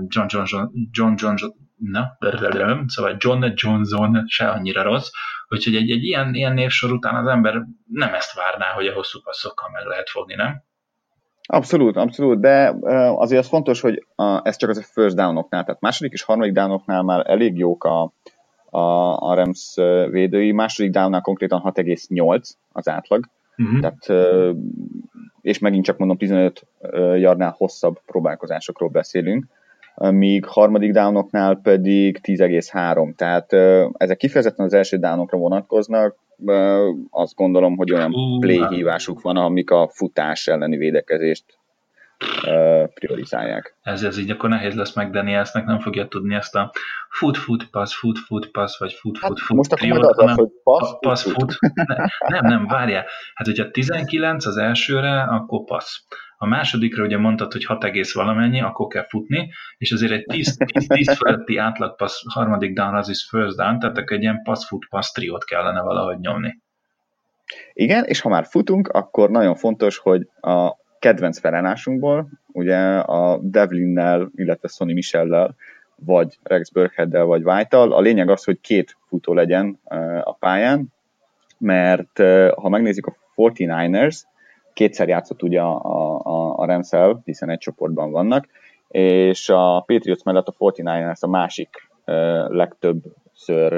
[0.08, 0.44] John John
[0.90, 1.34] John, John,
[1.76, 2.16] na,
[2.86, 5.10] szóval John Johnson se annyira rossz,
[5.48, 9.20] úgyhogy egy, egy ilyen, ilyen névsor után az ember nem ezt várná, hogy a hosszú
[9.20, 10.62] passzokkal meg lehet fogni, nem?
[11.46, 12.74] Abszolút, abszolút, de
[13.16, 14.06] azért az fontos, hogy
[14.42, 18.12] ez csak az a first downoknál, tehát második és harmadik downoknál már elég jók a,
[18.74, 19.74] a, a Rams
[20.10, 23.24] védői, második downnál konkrétan 6,8 az átlag,
[23.56, 23.80] uh-huh.
[23.80, 24.32] tehát
[25.40, 26.66] és megint csak mondom 15
[27.16, 29.46] yardnál hosszabb próbálkozásokról beszélünk,
[29.96, 33.52] míg harmadik downoknál pedig 10,3, tehát
[33.92, 36.16] ezek kifejezetten az első downokra vonatkoznak,
[37.10, 41.44] azt gondolom, hogy olyan play hívásuk van, amik a futás elleni védekezést
[42.94, 43.76] priorizálják.
[43.82, 46.72] Ez, ez így akkor nehéz lesz meg Danielsnek, nem fogja tudni ezt a
[47.08, 49.56] foot, foot, pass, foot, foot, pass, vagy foot, foot, hát foot.
[49.56, 51.34] Most akkor hogy pass, pass, foot.
[51.34, 51.58] foot.
[51.74, 51.96] Ne,
[52.28, 53.04] nem, nem, várjál.
[53.34, 56.00] Hát, hogyha 19 az elsőre, akkor pass.
[56.36, 60.56] A másodikra ugye mondtad, hogy 6 egész valamennyi, akkor kell futni, és azért egy 10,
[60.56, 64.42] 10, 10 feletti átlag pass, harmadik down az is first down, tehát akkor egy ilyen
[64.42, 66.62] pass, foot, pass triót kellene valahogy nyomni.
[67.72, 74.30] Igen, és ha már futunk, akkor nagyon fontos, hogy a kedvenc felállásunkból, ugye a Devlinnel,
[74.34, 75.54] illetve Sonny Michellel,
[75.96, 77.92] vagy Rex Burkheaddel, vagy White-tal.
[77.92, 79.78] A lényeg az, hogy két futó legyen
[80.22, 80.92] a pályán,
[81.58, 82.18] mert
[82.54, 84.20] ha megnézzük a 49ers,
[84.72, 85.80] kétszer játszott ugye a,
[86.22, 88.46] a, a Ramsel, hiszen egy csoportban vannak,
[88.88, 91.68] és a Patriots mellett a 49ers a másik
[93.46, 93.72] legtöbbször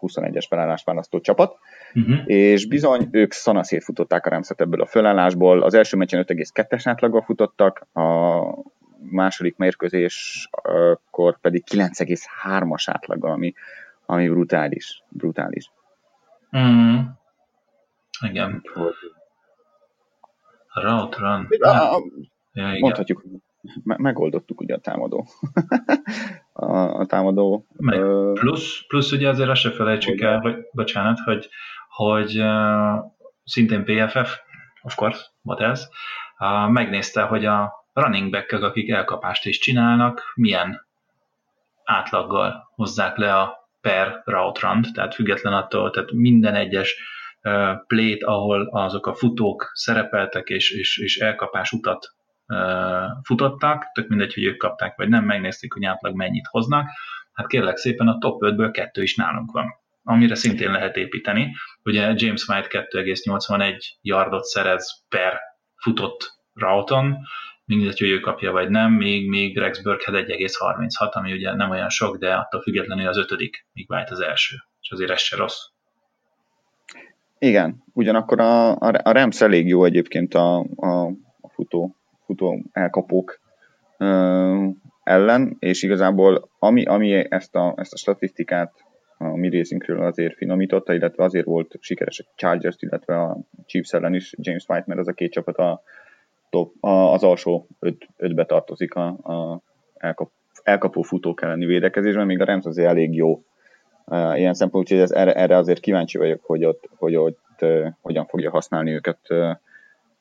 [0.00, 1.58] 21-es felállást választó csapat,
[1.94, 2.18] uh-huh.
[2.24, 5.62] és bizony ők szanaszét futották a Ramszet ebből a fölállásból.
[5.62, 8.40] Az első meccsen 5,2-es átlaggal futottak, a
[9.10, 13.54] második mérkőzéskor pedig 9,3-as átlaggal, ami,
[14.06, 15.02] ami brutális.
[15.08, 15.70] brutális.
[16.56, 16.98] Mm.
[18.20, 18.62] Igen.
[20.74, 21.48] Route run.
[21.60, 22.02] A, a,
[22.52, 22.78] ja, igen.
[22.78, 23.24] Mondhatjuk,
[23.82, 25.26] me- megoldottuk ugye a támadó.
[26.52, 27.66] a, a támadó.
[27.76, 28.00] Meg
[28.32, 31.48] plusz, plusz ugye azért azt se felejtsük el, hogy, bocsánat, hogy
[31.88, 33.04] hogy uh,
[33.44, 34.38] szintén PFF,
[34.82, 35.88] of course, what else,
[36.38, 40.86] uh, megnézte, hogy a running back akik elkapást is csinálnak, milyen
[41.84, 46.96] átlaggal hozzák le a per route run, tehát független attól, tehát minden egyes
[47.86, 52.14] plét, ahol azok a futók szerepeltek és, és, és elkapás utat
[53.22, 56.88] futottak, tök mindegy, hogy ők kapták, vagy nem, megnézték, hogy átlag mennyit hoznak,
[57.32, 61.54] hát kérlek szépen a top 5-ből kettő is nálunk van amire szintén lehet építeni.
[61.84, 65.40] Ugye James White 2,81 yardot szerez per
[65.76, 67.16] futott routon,
[67.64, 71.88] mindegy, hogy ő kapja vagy nem, még, még Rex Burkhead 1,36, ami ugye nem olyan
[71.88, 75.58] sok, de attól függetlenül az ötödik, míg White az első, és azért ez se rossz.
[77.38, 81.06] Igen, ugyanakkor a, a, a Rams elég jó egyébként a, a,
[81.40, 83.40] a futó, futó elkapók
[85.02, 88.72] ellen, és igazából ami, ami ezt, a, ezt a statisztikát
[89.18, 94.14] a mi részünkről azért finomította, illetve azért volt sikeres a Chargers, illetve a Chiefs ellen
[94.14, 95.82] is James White, mert az a két csapat a
[96.50, 99.60] top, a, az alsó öt, ötbe tartozik a, a
[99.96, 100.30] elkap,
[100.62, 103.44] elkapó futók elleni védekezésben, még a Rams azért elég jó
[104.10, 107.64] ilyen szempontból, úgyhogy ez, erre, erre azért kíváncsi vagyok, hogy ott, hogy ott
[108.00, 109.50] hogyan fogja használni őket uh,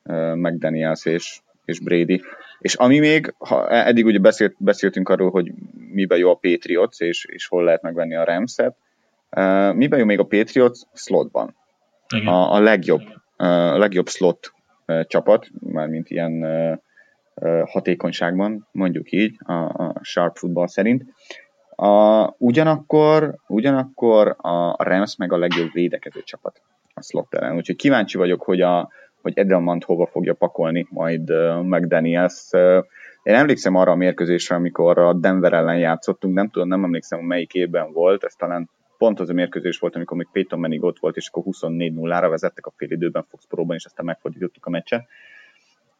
[0.04, 2.22] uh, McDaniels és, és Brady.
[2.60, 5.52] És ami még, ha eddig ugye beszélt, beszéltünk arról, hogy
[5.92, 8.76] miben jó a Patriots, és, és hol lehet megvenni a Ramset,
[9.36, 10.80] uh, miben jó még a Patriots?
[10.94, 11.56] Slotban.
[12.26, 13.02] A, a legjobb,
[13.38, 14.54] uh, legjobb slot
[14.88, 16.78] uh, csapat, mármint ilyen uh,
[17.36, 21.04] uh, hatékonyságban, mondjuk így, a, a Sharp Football szerint.
[21.76, 26.62] A, ugyanakkor, ugyanakkor a Rams meg a legjobb védekező csapat
[26.94, 27.56] a slot ellen.
[27.56, 28.90] Úgyhogy kíváncsi vagyok, hogy a,
[29.24, 31.30] hogy Edelmant hova fogja pakolni majd
[31.64, 32.50] McDaniels.
[33.24, 37.54] Én emlékszem arra a mérkőzésre, amikor a Denver ellen játszottunk, nem tudom, nem emlékszem, melyik
[37.54, 41.16] évben volt, ez talán pont az a mérkőzés volt, amikor még Peyton Manning ott volt,
[41.16, 45.06] és akkor 24-0-ra vezettek a fél időben Foxboroban, és aztán megfordítottuk a meccset.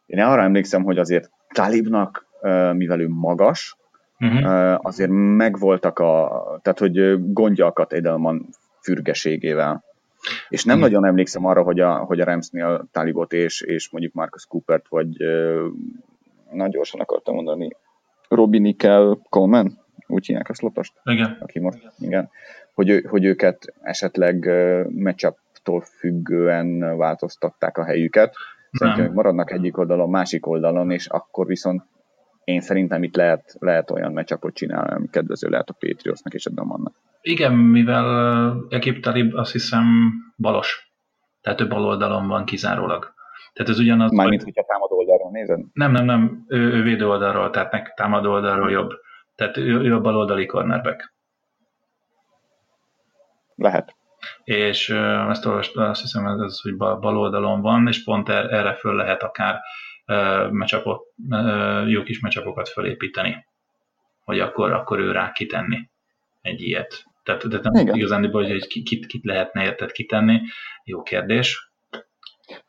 [0.06, 2.26] Én arra emlékszem, hogy azért Talibnak,
[2.72, 3.76] mivel ő magas,
[4.18, 4.78] uh-huh.
[4.82, 8.48] azért megvoltak a, tehát hogy gondja akadt Edelman
[8.80, 9.84] fürgeségével.
[10.48, 10.90] És nem uh-huh.
[10.90, 15.16] nagyon emlékszem arra, hogy a, hogy a Ramsnél Talibot és, és mondjuk Marcus Coopert, vagy
[16.50, 17.70] nagyon gyorsan akartam mondani,
[18.28, 20.92] Robbie Nickel Coleman, úgy hívják a slotost?
[21.04, 21.36] Igen.
[21.40, 22.30] Aki most, igen.
[22.74, 24.50] Hogy, hogy őket esetleg
[24.90, 28.34] matchup-tól függően változtatták a helyüket.
[28.72, 31.82] Szerintem maradnak egyik oldalon, másik oldalon, és akkor viszont
[32.44, 36.50] én szerintem itt lehet, lehet olyan meccsapot csinálni, ami kedvező lehet a Patriotsnak és a
[36.50, 36.94] Damannak.
[37.20, 39.84] Igen, mivel Ekip Talib azt hiszem
[40.36, 40.92] balos.
[41.40, 43.12] Tehát ő bal oldalon van kizárólag.
[43.52, 44.12] Tehát ez ugyanaz...
[44.12, 44.52] Mármint, hogy...
[44.54, 45.60] hogyha támadó oldalról nézed?
[45.72, 48.90] Nem, nem, nem, ő, ő védő oldalról, tehát meg támadó oldalról jobb.
[49.34, 51.14] Tehát ő, ő a baloldali cornerback.
[53.54, 53.96] Lehet.
[54.44, 58.74] És uh, ezt olvastam, azt hiszem, ez, hogy bal oldalon van, és pont er, erre
[58.74, 59.60] föl lehet akár
[60.50, 61.02] mecsapot,
[61.86, 63.46] jó kis mecsapokat fölépíteni,
[64.24, 65.90] hogy akkor, akkor ő rá kitenni
[66.40, 67.04] egy ilyet.
[67.22, 67.94] Tehát, de nem Igen.
[67.94, 70.40] igazán, hogy kit, kit lehetne érted kitenni,
[70.84, 71.72] jó kérdés.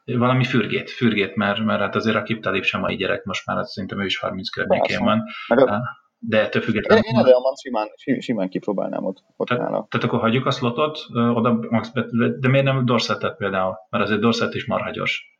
[0.06, 3.72] Valami fürgét, fürgét, mert, mert hát azért a Kiptalip sem a gyerek, most már azt
[3.72, 5.24] szerintem ő is 30 környékén van.
[5.48, 5.82] A,
[6.18, 7.04] de ettől függetlenül...
[7.04, 7.88] Én, előadom, simán,
[8.20, 9.88] simán kipróbálnám ott, ott Te, nála.
[9.90, 11.60] Tehát akkor hagyjuk a slotot, oda
[12.40, 13.76] de miért nem Dorsettet például?
[13.90, 15.35] Mert azért Dorset is marha gyors.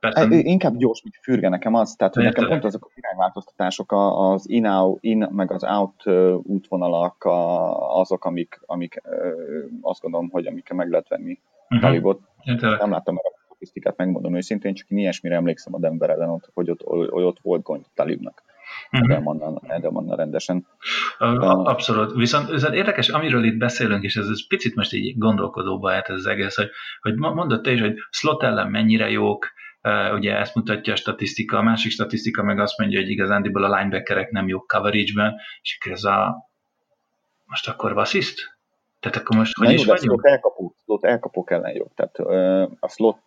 [0.00, 0.20] Persze.
[0.20, 4.48] E, inkább gyors, mint fürge nekem az, tehát hogy nekem pont azok a irányváltoztatások, az
[4.48, 4.68] in,
[5.00, 6.06] in meg az out
[6.42, 7.24] útvonalak
[7.78, 9.02] azok, amik, amik
[9.80, 11.80] azt gondolom, hogy amikkel meg lehet venni uh-huh.
[11.80, 12.20] Talibot.
[12.44, 16.50] Nem láttam meg a statisztikát, megmondom őszintén, csak én ilyesmire emlékszem a Denver ellen, ott,
[16.54, 18.42] hogy ott, hogy ott volt gond Talibnak.
[18.92, 19.10] Uh-huh.
[19.66, 20.66] Edelmannal rendesen.
[21.18, 22.12] Abszolút.
[22.12, 26.16] Viszont ez érdekes, amiről itt beszélünk, és ez, ez picit most így gondolkodóba állt ez
[26.16, 26.68] az egész, hogy,
[27.00, 29.46] hogy mondott te is, hogy slot ellen mennyire jók,
[30.14, 34.30] ugye ezt mutatja a statisztika, a másik statisztika meg azt mondja, hogy igazándiból a linebackerek
[34.30, 36.48] nem jók coverage-ben, és ez a
[37.44, 38.58] most akkor vassziszt?
[39.00, 40.20] Tehát akkor most hogy is vagyunk?
[40.20, 41.86] Slot elkapó, slot elkapók ellen jó.
[41.94, 42.18] Tehát
[42.80, 43.22] a slot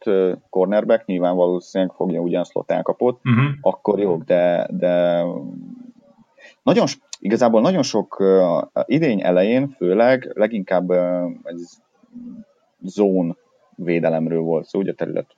[0.49, 3.45] cornerback nyilván valószínűleg fogja ugyan slot elkapót, uh-huh.
[3.61, 5.23] akkor jó, de, de
[6.63, 6.85] nagyon,
[7.19, 11.61] igazából nagyon sok uh, idény elején főleg leginkább uh, egy
[12.81, 13.37] zón
[13.75, 15.35] védelemről volt szó, ugye terület.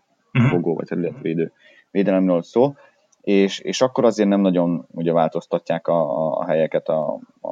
[0.50, 1.52] Fogó vagy területvédő
[1.92, 2.74] védelemről szó,
[3.22, 7.50] és, és akkor azért nem nagyon ugye változtatják a, a helyeket a, a,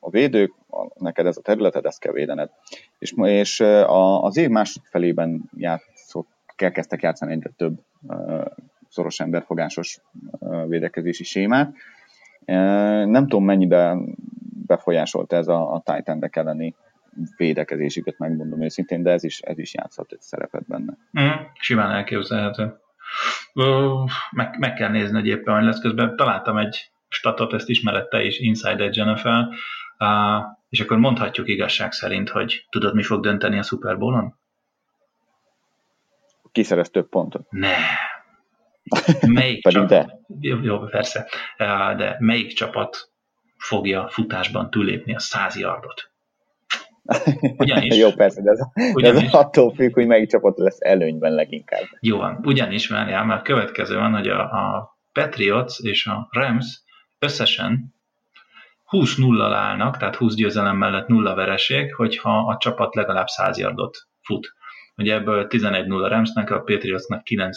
[0.00, 2.50] a védők, a, neked ez a területed, ezt kell védened.
[2.98, 8.44] És, és a, az év második felében játszott, kezdtek játszani egyre több uh,
[8.88, 9.98] szoros emberfogásos
[10.38, 11.74] uh, védekezési sémát.
[12.40, 14.16] Uh, nem tudom, mennyiben
[14.66, 16.74] befolyásolta ez a, a titan elleni
[17.36, 20.96] védekezésüket, megmondom őszintén, de ez is, ez is játszhat egy szerepet benne.
[21.20, 21.28] Mm,
[21.60, 22.74] simán elképzelhető.
[24.30, 26.16] Meg, meg kell nézni, hogy éppen hogy lesz közben.
[26.16, 32.28] Találtam egy statot, ezt ismerette is, Inside Edge NFL, uh, és akkor mondhatjuk igazság szerint,
[32.28, 34.40] hogy tudod, mi fog dönteni a Super Bowl-on?
[36.52, 37.50] Ki szerez több pontot?
[37.50, 37.76] Ne.
[39.26, 40.20] Melyik Pedig csapat, de.
[40.40, 41.28] Jó, jó, persze.
[41.96, 43.12] De melyik csapat
[43.56, 46.11] fogja futásban túlépni a száz yardot?
[47.56, 48.60] Ugyanis, Jó, persze, de ez,
[48.94, 51.84] ugyanis, ez attól függ, hogy melyik csapat lesz előnyben leginkább.
[52.00, 56.82] Jó van, ugyanis várjál, mert a következő van, hogy a, a Patriots és a Rams
[57.18, 57.94] összesen
[58.84, 63.98] 20 0 állnak, tehát 20 győzelem mellett nulla vereség, hogyha a csapat legalább 100 yardot
[64.22, 64.52] fut.
[64.96, 67.50] Ugye ebből 11-0 Ramsnek, a Patriotsnak 9-0.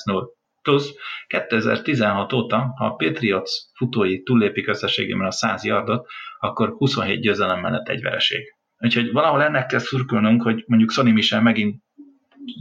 [0.61, 0.93] Plusz
[1.27, 6.07] 2016 óta, ha a Patriots futói túllépik összességében a 100 yardot,
[6.39, 8.54] akkor 27 győzelem mellett egy vereség.
[8.85, 11.83] Úgyhogy valahol ennek kell szurkolnunk, hogy mondjuk Sony Michel megint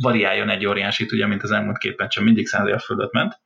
[0.00, 3.40] variáljon egy óriásit, ugye, mint az elmúlt képen, csak mindig 100 yard fölött ment.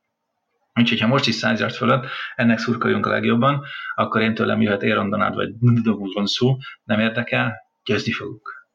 [0.73, 3.63] Úgyhogy ha most is 100 yard fölött, ennek szurkoljunk a legjobban,
[3.95, 5.53] akkor én tőlem jöhet Aaron Donald vagy
[6.13, 8.67] van szó, nem érdekel, győzni fogunk.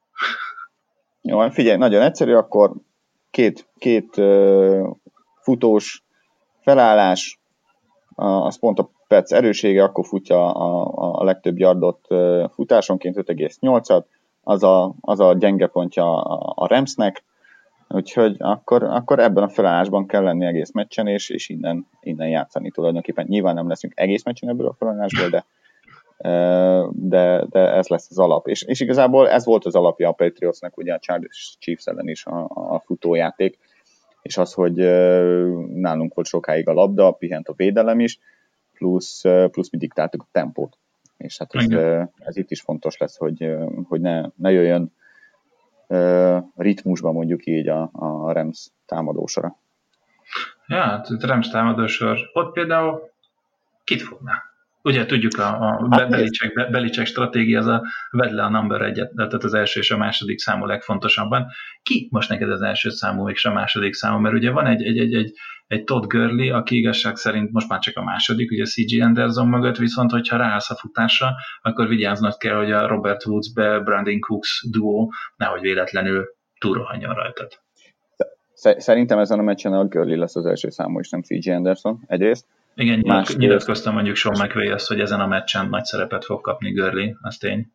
[1.28, 2.72] Jó, hát figyelj, nagyon egyszerű, akkor
[3.30, 4.96] két, két uh,
[5.42, 6.02] futós
[6.60, 7.38] felállás,
[8.14, 10.90] az pont a perc erősége, akkor futja a,
[11.20, 12.06] a legtöbb yardot
[12.50, 14.04] futásonként 5,8-at,
[14.42, 17.24] az a, az a gyenge pontja a, a Ramsnek,
[17.88, 22.70] úgyhogy akkor, akkor ebben a felállásban kell lenni egész meccsen, és, és innen, innen játszani
[22.70, 23.26] tulajdonképpen.
[23.28, 25.44] Nyilván nem leszünk egész meccsen ebből a felállásból, de,
[26.90, 28.48] de, de ez lesz az alap.
[28.48, 32.26] És, és igazából ez volt az alapja a Patriotsnak, ugye a Chargers Chiefs ellen is
[32.26, 33.58] a, a futójáték,
[34.22, 34.74] és az, hogy
[35.74, 38.18] nálunk volt sokáig a labda, pihent a védelem is,
[38.74, 40.78] plusz, plusz mi diktáltuk a tempót.
[41.16, 41.70] És hát ez,
[42.18, 43.54] ez itt is fontos lesz, hogy,
[43.88, 44.92] hogy ne, ne jöjjön
[46.56, 49.56] ritmusban mondjuk így a, a Rams támadósora.
[50.66, 53.10] Ja, hát Rams támadósor, ott például
[53.84, 54.42] kit fogná?
[54.84, 59.12] Ugye tudjuk, a, a hát Belicek, Belicek stratégia az a vedd le a number egyet,
[59.14, 61.46] tehát az első és a második számú legfontosabban.
[61.82, 64.18] Ki most neked az első számú és a második számú?
[64.18, 65.32] Mert ugye van egy, egy, egy, egy,
[65.66, 69.76] egy Todd Gurley, aki igazság szerint most már csak a második, ugye CG Anderson mögött,
[69.76, 74.66] viszont hogyha ráállsz a futásra, akkor vigyáznod kell, hogy a Robert Woods be Brandon Cooks
[74.70, 76.24] duó nehogy véletlenül
[76.58, 77.48] túlrohanjon rajtad.
[78.54, 82.46] Szerintem ezen a meccsen a Gurley lesz az első számú, és nem CG Anderson egyrészt.
[82.74, 86.70] Igen, Más nyilatkozta mondjuk Sean McVay azt, hogy ezen a meccsen nagy szerepet fog kapni
[86.70, 87.66] Görli, az tény.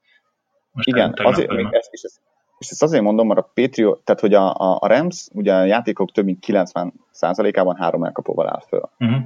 [0.72, 2.20] Most Igen, azért, még ezt, és, ezt,
[2.58, 5.64] és ezt azért mondom, mert a Patriot, tehát hogy a, a, a Rams ugye a
[5.64, 8.90] játékok több mint 90%-ában három elkapóval áll föl.
[9.00, 9.20] Uh-huh.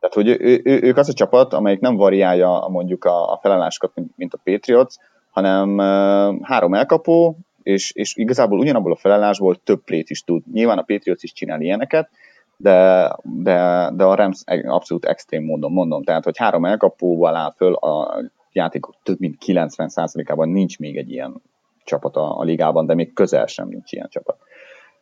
[0.00, 3.94] Tehát, hogy ő, ő, ők az a csapat, amelyik nem variálja mondjuk a, a felállásokat,
[3.94, 4.94] mint, mint a Patriots,
[5.30, 10.42] hanem uh, három elkapó, és, és igazából ugyanabból a felállásból több plét is tud.
[10.52, 12.10] Nyilván a Patriots is csinál ilyeneket,
[12.56, 16.02] de, de, de a Rams abszolút extrém módon mondom.
[16.02, 21.42] Tehát, hogy három elkapóval áll föl a játékok több mint 90%-ában nincs még egy ilyen
[21.84, 24.36] csapat a, a ligában, de még közel sem nincs ilyen csapat.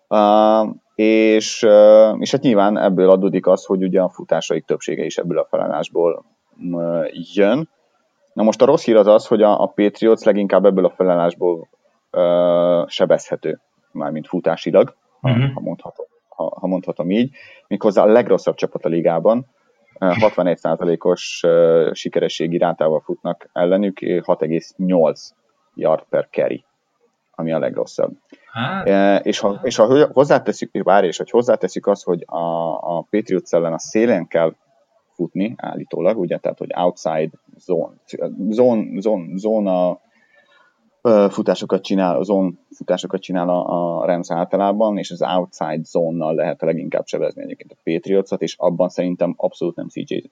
[0.09, 5.17] Uh, és, uh, és hát nyilván ebből adódik az, hogy ugye a futásaik többsége is
[5.17, 6.25] ebből a felállásból
[6.71, 7.69] uh, jön.
[8.33, 11.69] Na most a rossz hír az az, hogy a, a Patriots leginkább ebből a felállásból
[12.12, 13.61] uh, sebezhető,
[13.93, 15.43] mármint futásilag, uh-huh.
[15.43, 17.31] ha, ha mondhatom ha, ha mondhatom így,
[17.66, 19.47] méghozzá a legrosszabb csapat a ligában,
[19.99, 21.44] 61%-os
[21.92, 25.31] sikerességi rátával futnak ellenük, 6,8
[25.75, 26.64] yard per carry,
[27.31, 28.12] ami a legrosszabb.
[28.53, 29.25] Hát.
[29.27, 33.73] És, ha, és ha hozzáteszük, várj, és hogy hozzáteszük azt, hogy a, a Patriots ellen
[33.73, 34.55] a szélen kell
[35.14, 37.94] futni állítólag, ugye, tehát hogy outside zone,
[38.51, 40.01] zone, zone, zone a
[41.31, 46.67] futásokat csinál, zone futásokat csinál a, a Rams általában, és az outside zone-nal lehet a
[46.67, 50.31] leginkább sebezni egyébként a Patriots-ot, és abban szerintem abszolút nem CJ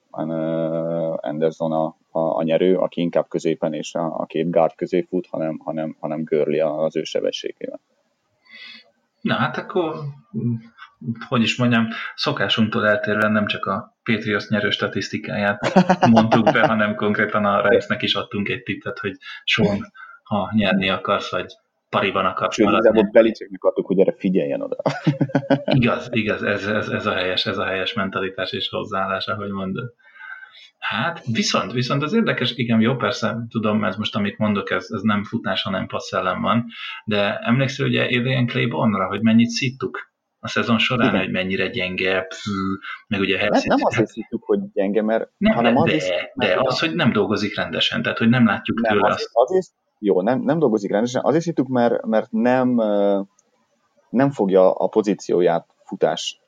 [1.16, 5.26] Anderson a, a, a nyerő, aki inkább középen és a, a két guard közé fut,
[5.26, 7.80] hanem, hanem, hanem görli az ő sebességével.
[9.20, 9.94] Na hát akkor,
[11.28, 15.72] hogy is mondjam, szokásunktól eltérően nem csak a Patriots nyerő statisztikáját
[16.10, 21.30] mondtuk be, hanem konkrétan a Ramsnek is adtunk egy tippet, hogy Sean ha nyerni akarsz,
[21.30, 21.46] vagy
[21.88, 22.98] pariban akarsz Sőt, maradni.
[22.98, 24.76] Sőt, Belicseknek adtuk, hogy erre figyeljen oda.
[25.80, 29.94] igaz, igaz, ez, ez, ez, a helyes, ez a helyes mentalitás és hozzáállás, ahogy mondod.
[30.78, 35.00] Hát, viszont, viszont az érdekes, igen, jó, persze, tudom, ez most, amit mondok, ez, ez
[35.00, 36.66] nem futás, hanem passzellem van,
[37.04, 40.12] de emlékszel ugye Adrian Claiborne-ra, hogy mennyit szittuk
[40.44, 41.20] a szezon során, igen.
[41.20, 42.44] hogy mennyire gyenge, pff,
[43.08, 46.04] meg ugye nem, nem azt hiszük, hogy gyenge, mert nem, hanem de, is,
[46.34, 49.50] de az, hogy nem dolgozik rendesen, tehát hogy nem látjuk nem, tőle az, azt.
[49.58, 49.66] is,
[50.04, 51.22] jó, nem, nem dolgozik rendesen.
[51.24, 52.74] Azért hittük, mert, mert nem,
[54.10, 56.40] nem fogja a pozícióját futás,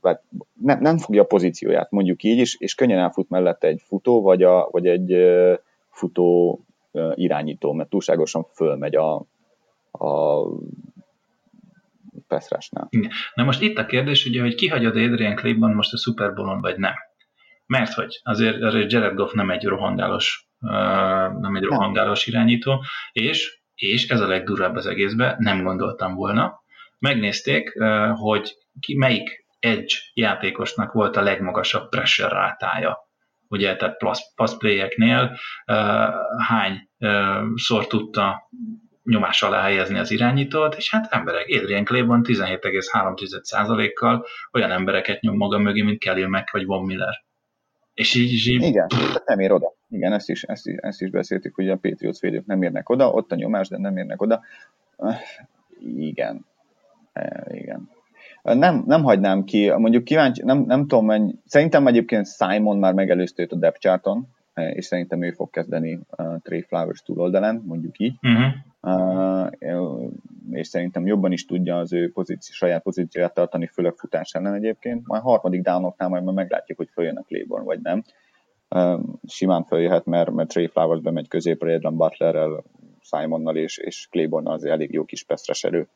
[0.00, 0.16] vagy
[0.52, 4.42] nem, nem fogja a pozícióját, mondjuk így is, és könnyen elfut mellette egy futó, vagy,
[4.42, 5.16] a, vagy egy
[5.90, 6.60] futó
[7.14, 9.14] irányító, mert túlságosan fölmegy a,
[9.90, 10.42] a
[12.28, 12.88] Peszrásnál.
[13.34, 16.78] Na most itt a kérdés, ugye, hogy kihagyod Adrian Claybon most a Super Bowl-on, vagy
[16.78, 16.94] nem.
[17.66, 20.48] Mert hogy azért, azért Jared Goff nem egy rohangálos
[21.38, 26.62] nem egy rohangálós irányító, és, és ez a legdurvább az egészben, nem gondoltam volna.
[26.98, 27.72] Megnézték,
[28.12, 32.98] hogy ki, melyik edge játékosnak volt a legmagasabb pressure rátája.
[33.48, 33.96] Ugye, tehát
[34.34, 35.38] pass play-eknél
[36.48, 36.88] hány
[37.54, 38.48] szor tudta
[39.04, 45.58] nyomás alá helyezni az irányítót, és hát emberek, Adrian Claiborne 17,3%-kal olyan embereket nyom maga
[45.58, 47.24] mögé, mint Kelly Mack vagy Von Miller.
[47.94, 48.86] És így, így Igen,
[49.24, 49.72] nem ér oda.
[49.94, 53.10] Igen, ezt is, ezt, is, ezt is beszéltük, hogy a Patriots védők nem érnek oda,
[53.10, 54.40] ott a nyomás, de nem érnek oda.
[55.96, 56.44] Igen.
[57.12, 57.88] E, igen.
[58.42, 63.42] Nem, nem hagynám ki, mondjuk kíváncsi, nem, nem tudom, mennyi, szerintem egyébként Simon már megelőzte
[63.42, 67.98] őt a depth charton, e, és szerintem ő fog kezdeni uh, Trey Flowers túloldalán, mondjuk
[67.98, 68.14] így.
[68.22, 68.52] Uh-huh.
[68.80, 70.12] Uh,
[70.50, 75.06] és szerintem jobban is tudja az ő pozíci, saját pozícióját tartani, főleg futás ellen egyébként.
[75.06, 78.02] Majd harmadik downoknál majd meglátjuk, hogy följön a Claiborne, vagy nem
[79.26, 82.64] simán feljöhet, mert, mert Trey Flowers bemegy középre, Edlen Butlerrel,
[83.00, 85.88] Simonnal és, és Claiborne az elég jó kis pesztres erő.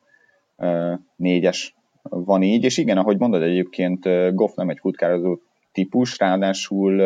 [1.15, 5.37] Négyes van így, és igen, ahogy mondod egyébként, Goff nem egy futkározó
[5.71, 7.01] típus, ráadásul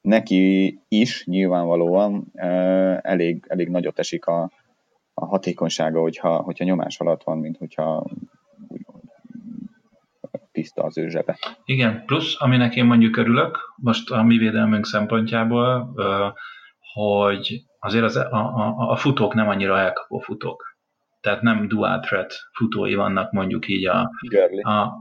[0.00, 2.32] neki is nyilvánvalóan
[3.02, 4.50] elég, elég nagyot esik a,
[5.14, 8.04] a hatékonysága, hogyha, hogyha nyomás alatt van, mint hogyha
[10.62, 11.38] tiszta az ő zsebe.
[11.64, 15.94] Igen, plusz, aminek én mondjuk örülök, most a mi védelmünk szempontjából,
[16.92, 20.76] hogy azért az, a, a, a futók nem annyira elkapó futók.
[21.20, 24.10] tehát nem dual threat futói vannak mondjuk így a...
[24.28, 24.60] Görli.
[24.60, 24.92] A,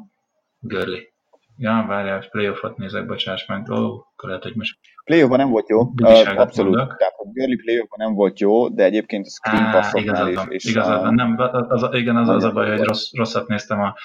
[0.59, 1.09] Görli.
[1.57, 3.69] Ja, várjál, playoffot nézek, bocsáss meg.
[3.69, 4.77] Ó, akkor lehet, hogy most...
[5.03, 6.75] Playoffban nem volt jó, uh, abszolút.
[6.75, 6.97] Mondok.
[6.97, 10.39] Tehát a Görli playoffban nem volt jó, de egyébként a screen passzoknál is.
[10.47, 11.35] És igazad van, nem,
[11.67, 13.95] az, igen, az, az a baj, hogy rossz, rosszat néztem a,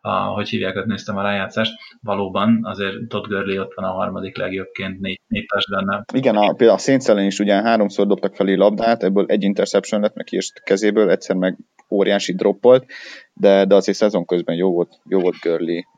[0.00, 4.36] a, hogy hívják, ott néztem a rájátszást, valóban azért Todd Gurley ott van a harmadik
[4.36, 6.04] legjobbként, négy, négy benne.
[6.14, 10.14] Igen, a, például a Saints is ugye háromszor dobtak felé labdát, ebből egy interception lett
[10.14, 11.56] neki és kezéből, egyszer meg
[11.90, 12.86] óriási droppolt,
[13.34, 15.95] de, de azért szezon közben jó volt, jó volt Uh,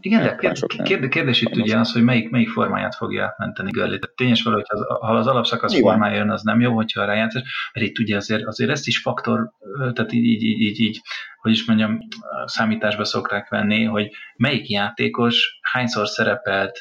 [0.00, 0.36] Igen, de
[0.82, 3.98] kérd, kérdés itt ugye az, hogy melyik, melyik formáját fogja átmenteni Görli.
[3.98, 5.92] Tehát tényes valahogy, ha az, ha az alapszakasz Nyilván.
[5.92, 8.98] formája jön, az nem jó, hogyha a rájátszás, mert itt ugye azért, azért ezt is
[8.98, 9.50] faktor,
[9.92, 11.00] tehát így, így, így, így, így
[11.40, 11.98] hogy is mondjam,
[12.44, 16.78] számításba szokták venni, hogy melyik játékos hányszor szerepelt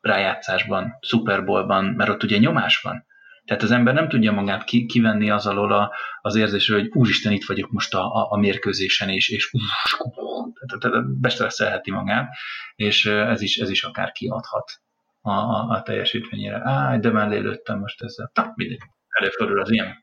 [0.00, 3.06] rájátszásban, Super Bowlban, mert ott ugye nyomás van.
[3.44, 7.32] Tehát az ember nem tudja magát ki, kivenni az alól a, az érzésről, hogy úristen,
[7.32, 9.50] itt vagyok most a, a, a mérkőzésen, és, és
[11.20, 12.28] bestresszelheti magát,
[12.74, 14.80] és ez is, ez is akár kiadhat
[15.20, 16.60] a, a, a teljesítményére.
[16.64, 18.30] Á, de mellé lőttem most ezzel.
[18.34, 18.78] Na, mindegy
[19.08, 20.02] előfordul az ilyen.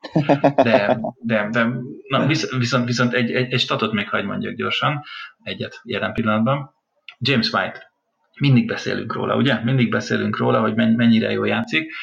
[0.55, 1.67] De, de, de
[2.07, 2.25] na,
[2.57, 5.03] viszont, viszont egy, egy, egy statot még hagy mondjak gyorsan,
[5.43, 6.73] egyet jelen pillanatban.
[7.19, 7.91] James White.
[8.39, 9.63] Mindig beszélünk róla, ugye?
[9.63, 11.93] Mindig beszélünk róla, hogy mennyire jól játszik.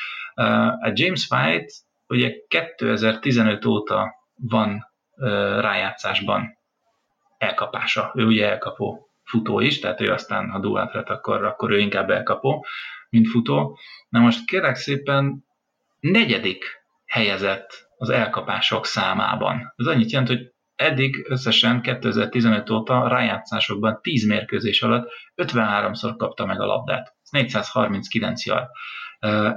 [0.80, 1.72] A James White
[2.08, 4.86] ugye 2015 óta van
[5.60, 6.58] rájátszásban
[7.38, 8.12] elkapása.
[8.14, 12.10] Ő ugye elkapó futó is, tehát ő aztán, ha dualt lett, akkor, akkor ő inkább
[12.10, 12.66] elkapó,
[13.10, 13.78] mint futó.
[14.08, 15.44] Na most kérlek szépen
[16.00, 16.64] negyedik
[17.06, 19.72] helyezett az elkapások számában.
[19.76, 26.60] Ez annyit jelent, hogy eddig összesen 2015 óta rájátszásokban 10 mérkőzés alatt 53-szor kapta meg
[26.60, 27.14] a labdát.
[27.22, 28.68] Ez 439 jár.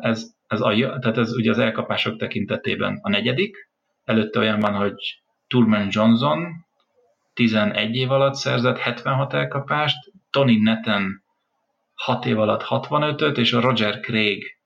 [0.01, 3.55] Ez ez, a, tehát ez ugye az elkapások tekintetében a negyedik,
[4.03, 6.47] előtte olyan van, hogy Turman Johnson
[7.33, 9.97] 11 év alatt szerzett 76 elkapást,
[10.29, 11.23] Tony Netten
[11.93, 14.57] 6 év alatt 65-öt, és a Roger Craig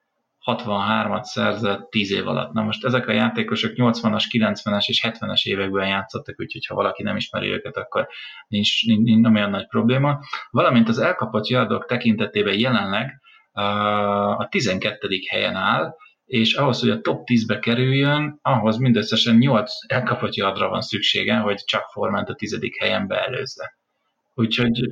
[0.46, 2.54] 63-at szerzett 10 év alatt.
[2.54, 7.16] Na most ezek a játékosok 80-as, 90-es és 70-es években játszottak, úgyhogy ha valaki nem
[7.16, 8.08] ismeri őket, akkor
[8.48, 10.20] nincs, nincs, nincs nem olyan nagy probléma.
[10.50, 13.22] Valamint az elkapott yardok tekintetében jelenleg
[13.54, 15.08] a 12.
[15.30, 15.96] helyen áll,
[16.26, 21.56] és ahhoz, hogy a top 10-be kerüljön, ahhoz mindösszesen 8 elkapott yardra van szüksége, hogy
[21.56, 22.60] csak Formánt a 10.
[22.80, 23.78] helyen beelőzze.
[24.34, 24.90] Úgyhogy...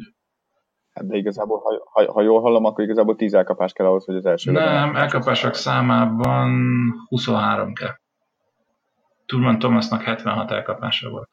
[0.92, 4.16] Hát de igazából, ha, ha, ha jól hallom, akkor igazából 10 elkapás kell ahhoz, hogy
[4.16, 4.52] az első...
[4.52, 7.96] Nem, elkapások számában 23 kell.
[9.26, 11.30] Turman Thomasnak 76 elkapása volt.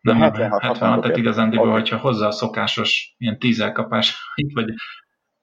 [0.00, 1.80] Nem, 76, 76 tehát igazándiból, okay.
[1.80, 4.16] hogyha hozzá a szokásos ilyen 10 elkapás,
[4.54, 4.74] vagy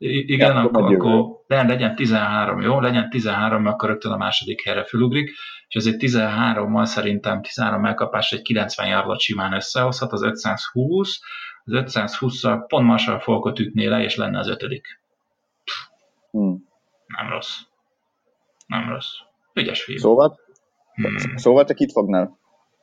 [0.02, 2.80] igen, ja, akkor, akkor de legyen 13, jó?
[2.80, 5.30] Legyen 13, mert akkor rögtön a második helyre fölugrik,
[5.68, 11.20] és ezért 13-mal szerintem 13 elkapás egy 90 yardot simán összehozhat, az 520,
[11.64, 14.86] az 520-szal pont Marshall Falkot ütné le, és lenne az ötödik.
[16.32, 16.64] Hmm.
[17.08, 17.60] Nem rossz.
[18.68, 19.12] Nem rossz.
[19.54, 19.97] Ügyes fiú.
[19.97, 20.39] Szóval?
[20.93, 21.38] Hmm.
[21.38, 22.39] Szóval te kit fognál?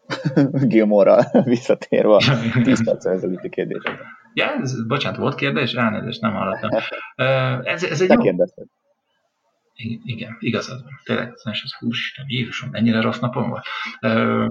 [0.70, 2.22] Gilmore-ral visszatérve a
[2.62, 4.17] 10 perc ezelőtti kérdésekre.
[4.34, 5.72] Ja, ez, bocsánat, volt kérdés?
[5.72, 6.70] Elnézést, nem hallottam.
[7.64, 8.20] Ez, ez egy Te jó...
[8.20, 8.66] kérdezted.
[10.04, 11.00] Igen, igazad van.
[11.04, 13.66] Tényleg, ez az hús, Jézusom, mennyire rossz napom volt.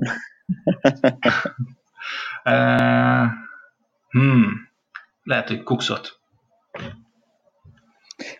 [4.09, 4.69] Hmm,
[5.23, 6.19] lehet, hogy kukszot.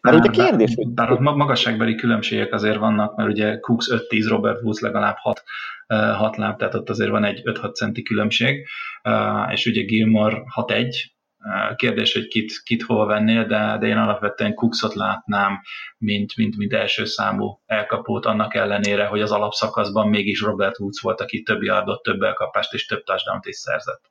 [0.01, 0.87] Mert ugye kérdés, hogy...
[0.87, 5.43] Bár ott magasságbeli különbségek azért vannak, mert ugye Cooks 5-10, Robert Woods legalább 6,
[5.87, 8.67] 6 láb, tehát ott azért van egy 5-6 centi különbség,
[9.49, 10.95] és ugye Gilmore 6-1,
[11.75, 15.61] Kérdés, hogy kit, kit hol vennél, de, de én alapvetően Cooksot látnám,
[15.97, 21.21] mint, mint, mint első számú elkapót, annak ellenére, hogy az alapszakaszban mégis Robert Woods volt,
[21.21, 24.01] aki több yardot, több elkapást és több touchdown is szerzett.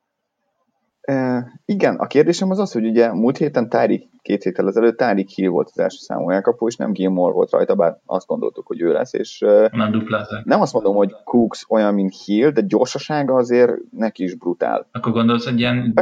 [1.07, 5.29] E, igen, a kérdésem az az, hogy ugye múlt héten Tyreek, két héttel ezelőtt Tyreek
[5.29, 8.81] Hill volt az első számú elkapó, és nem Gilmore volt rajta, bár azt gondoltuk, hogy
[8.81, 9.39] ő lesz, és
[9.71, 10.45] nem, duplázták.
[10.45, 14.89] nem azt mondom, hogy Cooks olyan, mint Hill, de gyorsasága azért neki is brutál.
[14.93, 15.95] Akkor gondolsz, hogy ilyen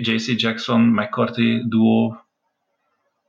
[0.00, 2.14] JC Jackson, McCarthy duo,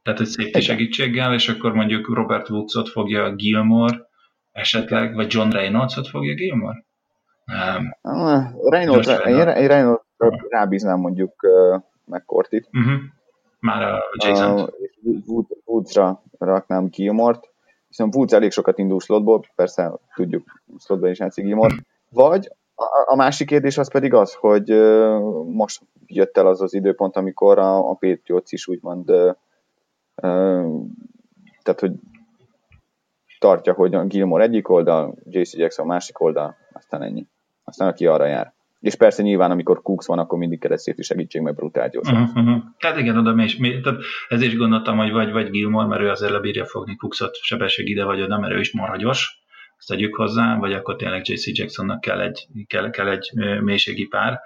[0.04, 4.08] tehát egy safety segítséggel, és akkor mondjuk Robert Woodsot fogja Gilmore,
[4.52, 6.86] esetleg, vagy John Reynoldsot fogja Gilmore?
[7.46, 7.96] Nem.
[8.70, 10.06] Reynolds, én Reynolds
[10.50, 12.70] rábíznám mondjuk uh, McCourtit.
[12.74, 13.02] Uh-huh.
[13.60, 14.60] Már a Jason.
[14.60, 14.98] Uh, és
[15.66, 17.50] Woodsra raknám Gilmort,
[17.88, 21.76] hiszen Woods elég sokat indul slotból, persze tudjuk, slotban is játszik Gilmore.
[22.10, 26.74] Vagy a, a másik kérdés az pedig az, hogy uh, most jött el az az
[26.74, 29.36] időpont, amikor a, a Patriots is úgymond uh,
[30.16, 30.86] uh,
[31.64, 31.92] tehát, hogy
[33.40, 37.28] tartja, hogy a Gilmore egyik oldal, JC Jackson másik oldal, aztán ennyi.
[37.64, 38.54] aztán aki arra jár.
[38.88, 42.22] És persze nyilván, amikor Cooks van, akkor mindig kell egy safety segítség, mert brutál gyorsan.
[42.22, 42.64] Uh-huh.
[42.80, 46.10] Tehát igen, oda még, még tehát ezért is gondoltam, hogy vagy, vagy Gilmore, mert ő
[46.10, 49.42] azért lebírja fogni Cooksot sebesség ide vagy oda, mert ő is marha gyors,
[49.78, 53.32] ezt tegyük hozzá, vagy akkor tényleg JC Jacksonnak kell egy, kell, kell egy
[53.62, 54.40] mélységi pár.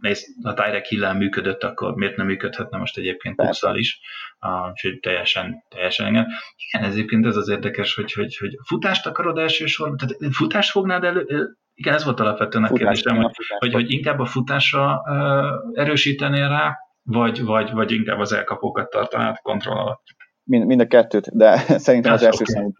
[0.00, 4.00] Nézd, ha Tyrek hill működött, akkor miért nem működhetne most egyébként Cookszal is,
[4.40, 6.26] uh, úgyhogy teljesen, teljesen engem.
[6.66, 11.04] Igen, ez egyébként ez az érdekes, hogy, hogy, hogy futást akarod elsősorban, tehát futást fognád
[11.04, 16.48] elő, igen, ez volt alapvetően a kérdésem, hogy, hogy, hogy inkább a futásra uh, erősítenél
[16.48, 20.02] rá, vagy, vagy, vagy inkább az elkapókat tartanád kontroll alatt?
[20.44, 21.56] Mind, mind a kettőt, de
[21.86, 22.54] szerintem az első, okay.
[22.54, 22.72] számú,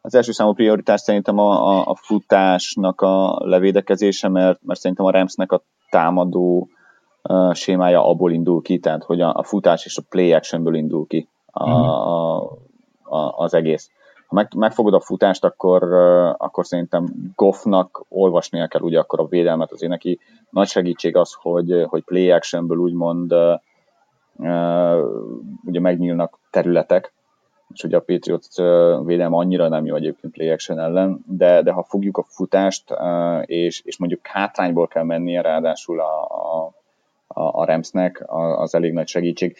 [0.00, 5.10] az első számú prioritás szerintem a, a, a futásnak a levédekezése, mert, mert szerintem a
[5.10, 6.68] Ramsnek a támadó
[7.22, 11.06] uh, sémája abból indul ki, tehát hogy a, a futás és a play actionből indul
[11.06, 11.72] ki a, mm.
[11.72, 12.42] a,
[13.02, 14.03] a, az egész ha
[14.34, 15.82] meg, megfogod a futást, akkor,
[16.38, 20.18] akkor szerintem Goffnak olvasnia kell ugye akkor a védelmet, azért neki
[20.50, 23.34] nagy segítség az, hogy, hogy play actionből úgymond
[25.64, 27.12] ugye megnyílnak területek,
[27.74, 28.56] és ugye a Patriots
[29.06, 32.94] védelme annyira nem jó egyébként play action ellen, de, de ha fogjuk a futást,
[33.44, 36.72] és, és mondjuk hátrányból kell mennie, ráadásul a, a,
[37.34, 38.24] a Ramsnek,
[38.56, 39.56] az elég nagy segítség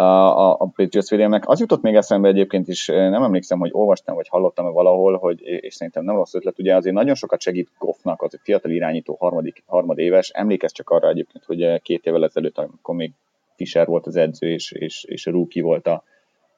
[0.00, 1.48] a, a Patriots védelmnek.
[1.48, 5.74] Az jutott még eszembe egyébként is, nem emlékszem, hogy olvastam vagy hallottam valahol, hogy, és
[5.74, 9.62] szerintem nem rossz ötlet, ugye azért nagyon sokat segít Goffnak, az egy fiatal irányító harmadik,
[9.66, 13.12] harmadéves, emlékezz csak arra egyébként, hogy két évvel ezelőtt, amikor még
[13.56, 16.02] Fischer volt az edző, és, és, és a rookie volt a,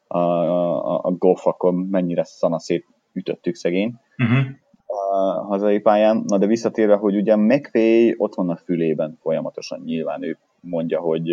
[0.07, 3.95] a, a, a Goff, akkor mennyire szanaszét ütöttük szegény.
[4.19, 4.47] Uh-huh
[4.93, 6.23] a hazai pályán.
[6.27, 11.29] Na de visszatérve, hogy ugye McVay ott van a fülében folyamatosan nyilván ő mondja, hogy,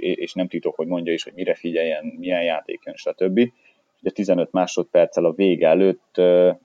[0.00, 3.40] és nem titok, hogy mondja is, hogy mire figyeljen, milyen játékon, stb.
[4.00, 6.16] Ugye 15 másodperccel a vége előtt,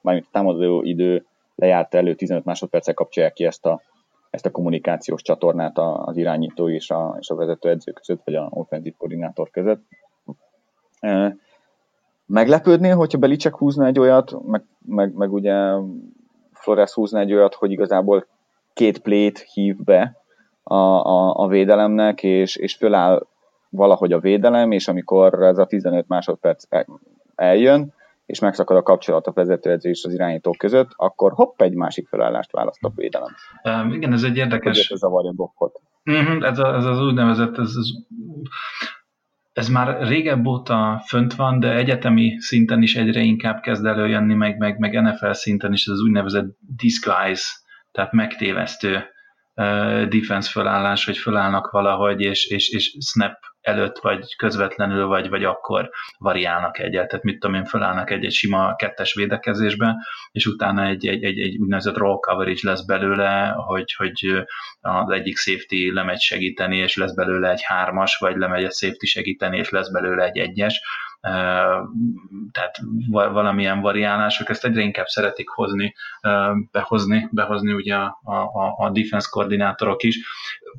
[0.01, 1.25] mármint a támadó idő
[1.55, 3.81] lejárt elő 15 másodperccel kapcsolják ki ezt a,
[4.29, 8.47] ezt a kommunikációs csatornát az irányító és a, és a vezető edző között, vagy a
[8.49, 9.81] offenzív koordinátor között.
[12.25, 15.53] Meglepődnél, hogyha Belicek húzna egy olyat, meg, meg, meg ugye
[16.53, 18.27] Flores húzna egy olyat, hogy igazából
[18.73, 20.22] két plét hív be,
[20.63, 23.27] a, a, a védelemnek, és, és föláll
[23.69, 26.63] valahogy a védelem, és amikor ez a 15 másodperc
[27.35, 27.93] eljön,
[28.25, 32.51] és megszakad a kapcsolat a vezetőedző és az irányító között, akkor hopp, egy másik felállást
[32.51, 33.35] választ a védelem.
[33.63, 34.89] Um, igen, ez egy érdekes...
[34.89, 35.81] Ez zavarja a blokkot.
[36.05, 37.87] Uh-huh, ez, a, ez az úgynevezett, ez, ez,
[39.53, 44.57] ez már régebb óta fönt van, de egyetemi szinten is egyre inkább kezd előjönni, meg,
[44.57, 47.45] meg, meg NFL szinten is ez az úgynevezett disguise,
[47.91, 49.03] tehát megtévesztő
[50.09, 55.89] defense fölállás, hogy fölállnak valahogy, és, és, és snap előtt, vagy közvetlenül, vagy, vagy akkor
[56.17, 57.07] variálnak egyet.
[57.07, 59.95] Tehát mit tudom én, fölállnak egy, egy sima kettes védekezésbe,
[60.31, 64.45] és utána egy, egy, egy, egy úgynevezett roll coverage lesz belőle, hogy, hogy
[64.81, 69.57] az egyik safety lemegy segíteni, és lesz belőle egy hármas, vagy lemegy egy safety segíteni,
[69.57, 70.81] és lesz belőle egy egyes
[72.51, 75.93] tehát valamilyen variálások, ezt egyre inkább szeretik hozni,
[76.71, 80.19] behozni, behozni ugye a, a, a defense koordinátorok is.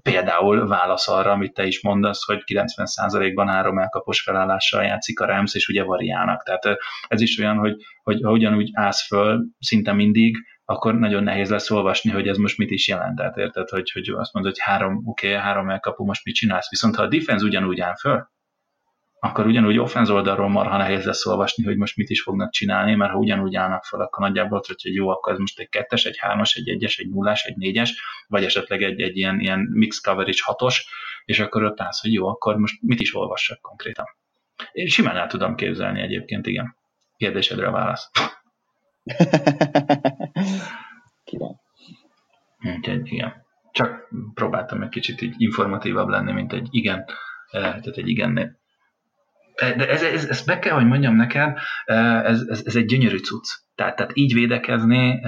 [0.03, 5.55] Például válasz arra, amit te is mondasz, hogy 90%-ban három elkapos felállással játszik a Rams,
[5.55, 6.43] és ugye variálnak.
[6.43, 6.79] Tehát
[7.09, 11.71] ez is olyan, hogy, hogy ha ugyanúgy állsz föl szinte mindig, akkor nagyon nehéz lesz
[11.71, 13.17] olvasni, hogy ez most mit is jelent.
[13.17, 16.71] Tehát érted, hogy, hogy azt mondod, hogy három, oké, okay, három elkapu, most mit csinálsz.
[16.71, 18.33] Viszont ha a defense ugyanúgy áll föl,
[19.25, 23.13] akkor ugyanúgy offenz oldalról marha nehéz lesz olvasni, hogy most mit is fognak csinálni, mert
[23.13, 26.19] ha ugyanúgy állnak fel, akkor nagyjából ott, hogy jó, akkor ez most egy kettes, egy
[26.19, 30.39] hármas, egy egyes, egy nullás, egy négyes, vagy esetleg egy, egy ilyen, ilyen mix coverage
[30.45, 30.87] hatos,
[31.25, 34.07] és akkor ott állsz, hogy jó, akkor most mit is olvassak konkrétan.
[34.73, 36.77] Én simán el tudom képzelni egyébként, igen.
[37.17, 38.11] Kérdésedre a válasz.
[41.25, 41.61] Kíván.
[42.77, 43.33] Úgyhogy igen.
[43.73, 47.05] Csak próbáltam egy kicsit így informatívabb lenni, mint egy igen,
[47.51, 48.63] eh, tehát egy igennél
[49.57, 53.47] de ez, ez, ez meg kell, hogy mondjam neked, ez, ez, ez egy gyönyörű cucc.
[53.75, 55.21] Tehát, tehát így védekezni,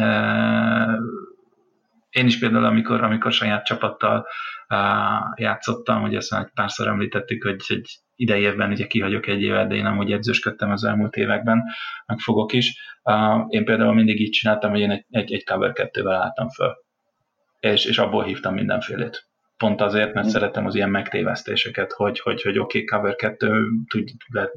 [2.10, 4.26] én is például, amikor, amikor saját csapattal
[5.34, 9.74] játszottam, hogy ezt egy párszor említettük, hogy egy idei évben ugye kihagyok egy évet, de
[9.74, 11.62] én amúgy edzősködtem az elmúlt években,
[12.06, 12.96] meg fogok is.
[13.48, 16.74] Én például mindig így csináltam, hogy én egy, egy, egy cover kettővel álltam föl.
[17.60, 22.59] És, és abból hívtam mindenfélét pont azért, mert szeretem az ilyen megtévesztéseket, hogy, hogy, hogy
[22.59, 24.52] oké, okay, cover 2, tud, lehet,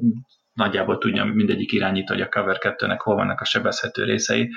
[0.52, 4.50] nagyjából tudja mindegyik irányító, hogy a cover 2-nek hol vannak a sebezhető részei,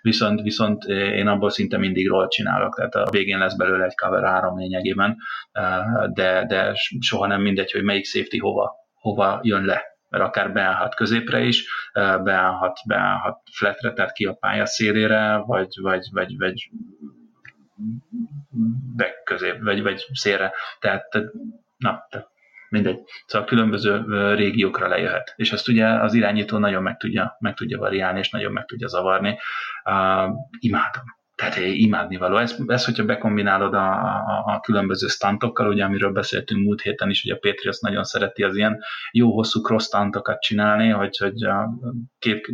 [0.00, 4.24] viszont, viszont én abból szinte mindig roll csinálok, tehát a végén lesz belőle egy cover
[4.24, 5.16] 3 lényegében,
[6.12, 10.94] de, de soha nem mindegy, hogy melyik safety hova, hova jön le mert akár beállhat
[10.94, 11.66] középre is,
[12.22, 16.70] beállhat, beállhat fletre, tehát ki a pálya szélére, vagy, vagy, vagy, vagy
[18.96, 20.52] be közé, vagy, vagy szélre.
[20.80, 21.12] Tehát,
[21.76, 22.30] na, tehát
[22.68, 23.00] mindegy.
[23.26, 24.04] Szóval különböző
[24.34, 25.32] régiókra lejöhet.
[25.36, 28.88] És ezt ugye az irányító nagyon meg tudja, meg tudja variálni, és nagyon meg tudja
[28.88, 29.38] zavarni.
[29.84, 31.04] Uh, imádom.
[31.34, 32.36] Tehát imádni való.
[32.36, 37.22] Ez, ez hogyha bekombinálod a, a, a különböző stuntokkal, ugye amiről beszéltünk múlt héten is,
[37.22, 41.70] hogy a Patriots nagyon szereti az ilyen jó hosszú cross stuntokat csinálni, hogy, hogy a
[42.18, 42.48] két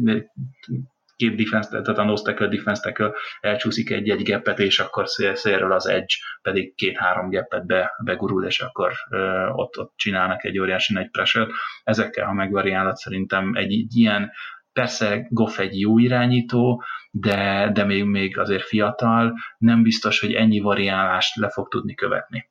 [1.18, 5.72] két defense, tehát a nose tackle, defense tackle elcsúszik egy-egy geppet, és akkor szél, szélről
[5.72, 10.92] az edge pedig két-három geppet be, begurul, és akkor ö, ott, ott csinálnak egy óriási
[10.92, 11.46] nagy pressure
[11.84, 14.30] Ezekkel, ha megvariálod, szerintem egy, egy ilyen
[14.72, 20.60] Persze Goff egy jó irányító, de, de még, még azért fiatal, nem biztos, hogy ennyi
[20.60, 22.48] variálást le fog tudni követni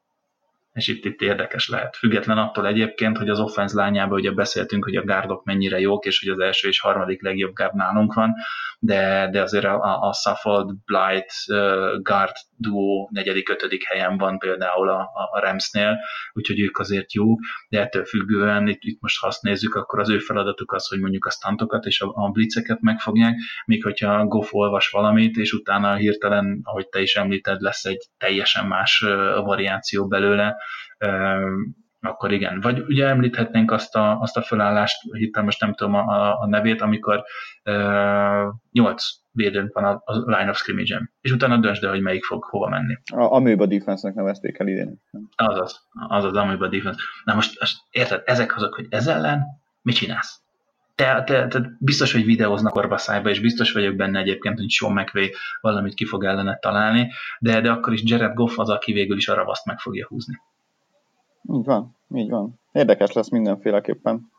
[0.77, 1.95] és itt, itt érdekes lehet.
[1.95, 6.19] Független attól egyébként, hogy az offense lányában ugye beszéltünk, hogy a gárdok mennyire jók, és
[6.19, 8.33] hogy az első és harmadik legjobb gárd nálunk van,
[8.79, 14.89] de, de azért a, a Suffold, Blight, uh, guard duo negyedik, ötödik helyen van például
[14.89, 14.99] a,
[15.31, 15.97] a Ramsnél,
[16.33, 20.09] úgyhogy ők azért jók, de ettől függően itt, itt most ha azt nézzük, akkor az
[20.09, 24.53] ő feladatuk az, hogy mondjuk a stuntokat és a, a blitzeket megfogják, míg hogyha Goff
[24.53, 28.99] olvas valamit, és utána hirtelen, ahogy te is említed, lesz egy teljesen más
[29.43, 30.55] variáció belőle,
[32.01, 32.61] akkor igen.
[32.61, 36.81] Vagy ugye említhetnénk azt a, azt a felállást, hittem most nem tudom a, a nevét,
[36.81, 37.23] amikor
[38.71, 42.43] nyolc védőnk van a, a line of scrimmage-en, és utána döntsd el, hogy melyik fog
[42.43, 42.97] hova menni.
[43.13, 45.01] A Amoeba Defense-nek nevezték el idén.
[45.35, 46.99] Azaz, azaz Amoeba Defense.
[47.23, 49.43] Na most, most érted, ezek azok, hogy ez ellen
[49.81, 50.41] mit csinálsz?
[50.97, 54.93] te, te, te biztos, hogy videóznak orba szájba, és biztos vagyok benne egyébként, hogy Sean
[54.93, 59.17] McVay valamit ki fog ellene találni, de, de akkor is Jared Goff az, aki végül
[59.17, 60.35] is a ravaszt meg fogja húzni.
[61.53, 62.59] Így van, így van.
[62.71, 64.31] Érdekes lesz mindenféleképpen.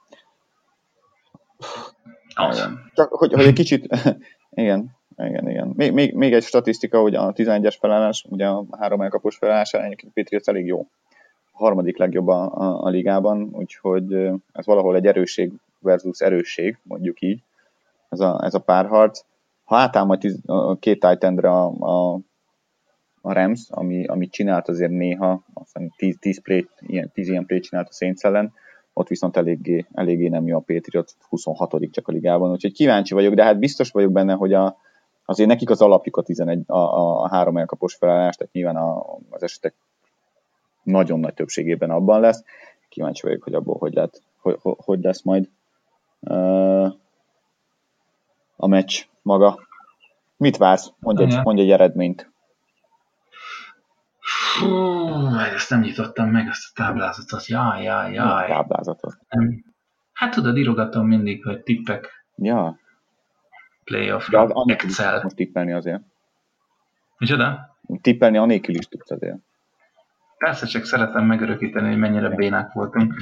[2.34, 2.68] Az.
[2.94, 3.86] Csak, hogy, hogy egy kicsit,
[4.50, 5.72] igen, igen, igen.
[5.76, 10.12] Még, még, még egy statisztika, hogy a 11-es felállás, ugye a három elkapós felállás egyébként
[10.12, 10.86] Patriots elég jó.
[11.52, 14.12] A harmadik legjobb a, a, a ligában, úgyhogy
[14.52, 17.42] ez valahol egy erősség versus erősség, mondjuk így,
[18.08, 19.24] ez a, ez a párharc.
[19.64, 22.18] Ha átáll majd tiz, a két Titandre a, a,
[23.20, 27.60] a Rams, ami, amit csinált azért néha, aztán 10, 10, play, ilyen, 10 ilyen play
[27.60, 28.52] csinált a Saints ellen,
[28.92, 33.34] ott viszont eléggé, eléggé nem jó a Patriot, 26 csak a ligában, úgyhogy kíváncsi vagyok,
[33.34, 34.76] de hát biztos vagyok benne, hogy a,
[35.24, 39.16] azért nekik az alapjuk a, 11, a, a, a három elkapos felállás, tehát nyilván a,
[39.30, 39.74] az esetek
[40.82, 42.44] nagyon nagy többségében abban lesz.
[42.88, 45.48] Kíváncsi vagyok, hogy abból hogy, lehet, hogy, hogy lesz majd
[48.56, 49.58] a meccs maga.
[50.36, 50.92] Mit vársz?
[50.98, 52.30] Mondj egy, mondj egy eredményt.
[54.58, 57.46] Hú, ezt nem nyitottam meg, ezt a táblázatot.
[57.46, 58.44] Jaj, jaj, jaj.
[58.44, 59.16] A táblázatot.
[59.28, 59.64] Nem.
[60.12, 62.24] Hát tudod, írogatom mindig, hogy tippek.
[62.36, 62.78] Ja.
[63.84, 64.28] Playoff.
[64.28, 65.20] De az Excel.
[65.22, 66.02] Most tippelni azért.
[67.18, 67.76] Micsoda?
[68.00, 69.36] Tippelni anélkül is tudsz azért.
[70.38, 73.14] Persze, csak szeretem megörökíteni, hogy mennyire bénák voltunk.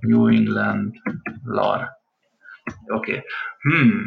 [0.00, 0.94] New England,
[1.44, 1.88] LAR.
[2.86, 3.12] Oké.
[3.12, 3.24] Okay.
[3.58, 4.06] Hmm.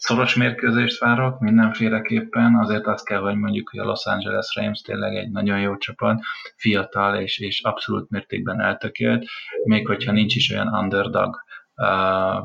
[0.00, 5.14] Szoros mérkőzést várok mindenféleképpen, azért azt kell, hogy mondjuk, hogy a Los Angeles Rams tényleg
[5.14, 6.20] egy nagyon jó csapat,
[6.56, 9.24] fiatal és, és abszolút mértékben eltökélt,
[9.64, 11.36] még hogyha nincs is olyan underdog
[11.76, 12.44] uh,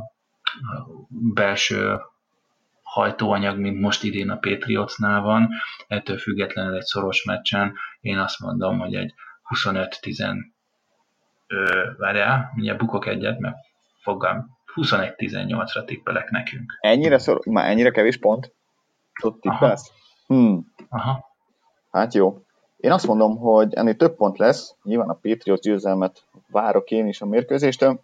[1.33, 1.99] belső
[2.81, 5.49] hajtóanyag, mint most idén a Patriotsnál van,
[5.87, 9.13] ettől függetlenül egy szoros meccsen én azt mondom, hogy egy
[9.55, 10.35] 25-10
[11.97, 13.57] várjál, mindjárt bukok egyet, mert
[14.01, 16.77] fogam 21-18-ra tippelek nekünk.
[16.79, 18.53] Ennyire, szor, már ennyire kevés pont?
[19.23, 19.91] Ott tippelsz?
[20.27, 20.41] Aha.
[20.41, 20.73] Hmm.
[20.89, 21.25] Aha.
[21.91, 22.39] Hát jó.
[22.77, 27.21] Én azt mondom, hogy ennél több pont lesz, nyilván a Patriots győzelmet várok én is
[27.21, 27.99] a mérkőzéstől,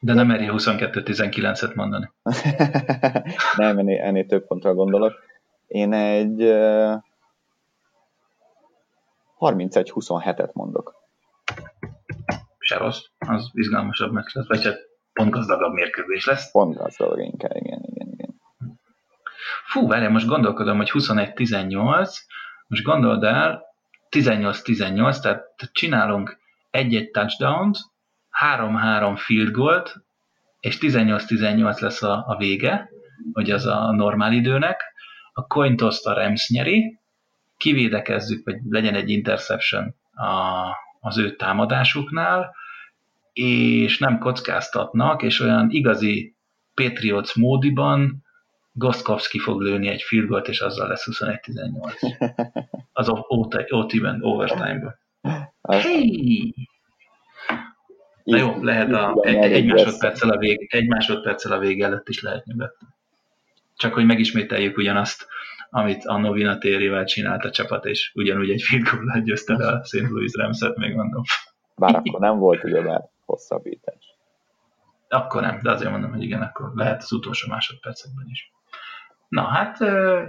[0.00, 2.10] de nem meri 22-19-et mondani.
[3.56, 5.12] nem, ennél, ennél több pontra gondolok.
[5.66, 7.02] Én egy uh,
[9.38, 10.94] 31-27-et mondok.
[12.58, 14.78] Se rossz, az izgalmasabb meg vagy hát
[15.16, 16.50] pont gazdagabb mérkőzés lesz.
[16.50, 18.40] Pont gazdagabb, inkább, igen, igen, igen.
[19.64, 22.10] Fú, várjál, most gondolkodom, hogy 21-18,
[22.66, 23.62] most gondold el,
[24.10, 26.38] 18-18, tehát csinálunk
[26.70, 27.78] egy-egy touchdown-t,
[28.56, 29.94] 3-3 field goalt,
[30.60, 32.90] és 18-18 lesz a, a vége,
[33.32, 34.82] hogy az a normál időnek,
[35.32, 36.98] a coin a Rams nyeri,
[37.56, 40.66] kivédekezzük, vagy legyen egy interception a,
[41.00, 42.54] az ő támadásuknál,
[43.36, 46.36] és nem kockáztatnak, és olyan igazi
[46.74, 48.24] Patriots módiban
[48.72, 52.34] Gostkowski fog lőni egy field goal és azzal lesz 21-18.
[52.92, 53.08] Az
[53.68, 54.98] OT-ben, overtime-ben.
[55.62, 56.54] Hey!
[58.24, 62.22] Na jó, lehet a, egy, egy, másodperccel a vég, egy másodperccel a vége előtt is
[62.22, 62.94] lehet nyugodtan.
[63.76, 65.26] csak hogy megismételjük ugyanazt,
[65.70, 69.84] amit a Novina Térivel csinált a csapat, és ugyanúgy egy field goal győzte le a
[69.84, 70.08] St.
[70.08, 71.22] Louis Rams-et, még mondom.
[71.76, 74.16] Bár akkor nem volt ugyebár hosszabbítás.
[75.08, 78.52] Akkor nem, de azért mondom, hogy igen, akkor lehet az utolsó másodpercekben is.
[79.28, 79.78] Na hát,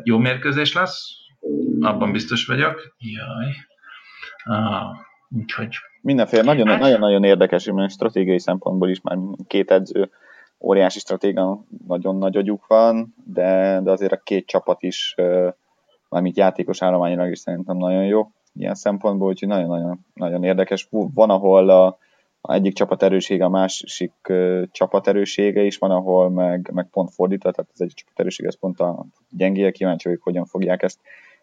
[0.04, 1.10] jó mérkőzés lesz,
[1.80, 2.96] abban biztos vagyok.
[2.98, 3.54] Jaj.
[4.44, 4.96] Ah,
[5.30, 5.76] úgyhogy...
[6.02, 9.18] Mindenféle nagyon, nagyon-nagyon érdekes, mert stratégiai szempontból is már
[9.48, 10.10] két edző
[10.60, 15.16] óriási stratéga, nagyon nagy agyuk van, de, de azért a két csapat is,
[16.10, 20.88] mármint játékos állományilag is szerintem nagyon jó ilyen szempontból, úgyhogy nagyon-nagyon nagyon érdekes.
[20.90, 21.98] Van, ahol a
[22.42, 24.14] egyik csapat erősége, a másik
[24.72, 28.60] csapat erősége is van, ahol meg, meg pont fordítva, tehát az egyik csapat erősége, ez
[28.60, 31.00] pont a gyengéje, kíváncsi hogy hogyan fogják ezt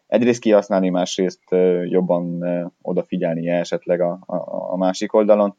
[0.06, 1.42] egyrészt kihasználni, másrészt
[1.84, 4.36] jobban uh, odafigyelni esetleg a, a,
[4.72, 5.56] a másik oldalon,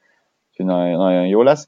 [0.50, 1.68] úgyhogy nagyon, nagyon jó lesz.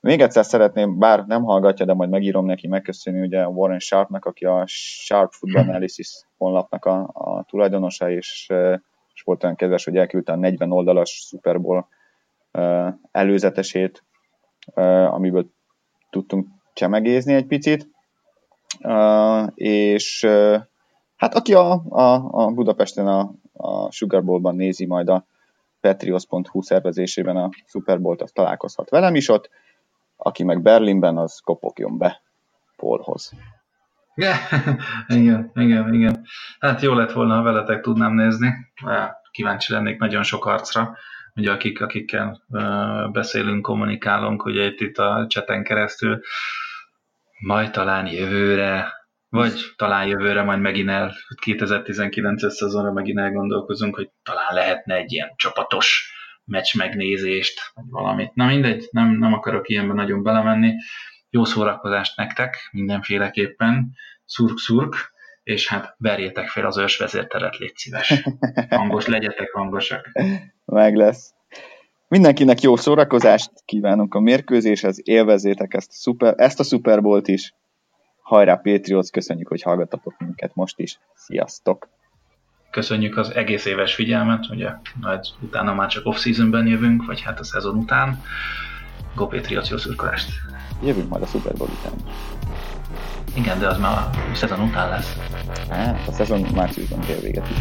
[0.00, 4.44] Még egyszer szeretném, bár nem hallgatja, de majd megírom neki megköszönni ugye Warren Sharpnak, aki
[4.44, 8.52] a Sharp Football Analysis honlapnak a, a tulajdonosa, és,
[9.14, 11.88] és volt olyan kedves, hogy elküldte a 40 oldalas Super Bowl
[13.10, 14.04] előzetesét,
[15.10, 15.50] amiből
[16.10, 17.88] tudtunk csemegézni egy picit.
[19.54, 20.26] És
[21.16, 25.26] hát aki a, a, a Budapesten a, a Sugar Bowl-ban nézi majd a
[25.80, 29.50] Patriots.hu szervezésében a Super Bowl-t, az találkozhat velem is ott
[30.16, 32.22] aki meg Berlinben, az kopogjon be.
[34.14, 34.36] Yeah.
[35.20, 36.24] igen, igen, igen.
[36.58, 38.54] Hát jó lett volna, ha veletek tudnám nézni.
[39.30, 40.96] Kíváncsi lennék nagyon sok arcra,
[41.36, 42.42] ugye akik, akikkel
[43.12, 46.20] beszélünk, kommunikálunk, ugye itt, itt a cseten keresztül,
[47.38, 48.92] majd talán jövőre,
[49.28, 51.14] vagy talán jövőre majd megint el,
[51.44, 56.12] 2019-es szezonra megint elgondolkozunk, hogy talán lehetne egy ilyen csapatos
[56.44, 58.34] meccs megnézést, vagy valamit.
[58.34, 60.74] Na mindegy, nem, nem akarok ilyenben nagyon belemenni.
[61.30, 63.92] Jó szórakozást nektek mindenféleképpen,
[64.24, 65.14] szurk-szurk,
[65.46, 68.22] és hát verjétek fel az ősvezérteret, légy szíves.
[68.70, 70.10] Hangos, legyetek hangosak.
[70.64, 71.34] Meg lesz.
[72.08, 77.54] Mindenkinek jó szórakozást kívánunk a mérkőzéshez, élvezétek ezt a, szuper, ezt a Super Bowl-t is.
[78.20, 80.98] Hajrá Patriots, köszönjük, hogy hallgattatok minket most is.
[81.14, 81.88] Sziasztok!
[82.70, 84.70] köszönjük az egész éves figyelmet, ugye
[85.00, 88.22] majd utána már csak off-seasonben jövünk, vagy hát a szezon után.
[89.14, 90.30] Go Patriots, jó szurkolást!
[90.82, 91.92] Jövünk majd a Super Bowl után.
[93.34, 95.16] Igen, de az már a szezon után lesz.
[95.70, 97.56] Á, a szezon márciusban kér véget is.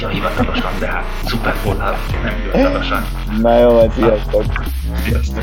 [0.00, 3.06] Ja, hivatalosan, de hát Super Bowl nem hivatalosan.
[3.40, 4.44] Na jó, majd sziasztok!
[5.04, 5.42] Sziasztok!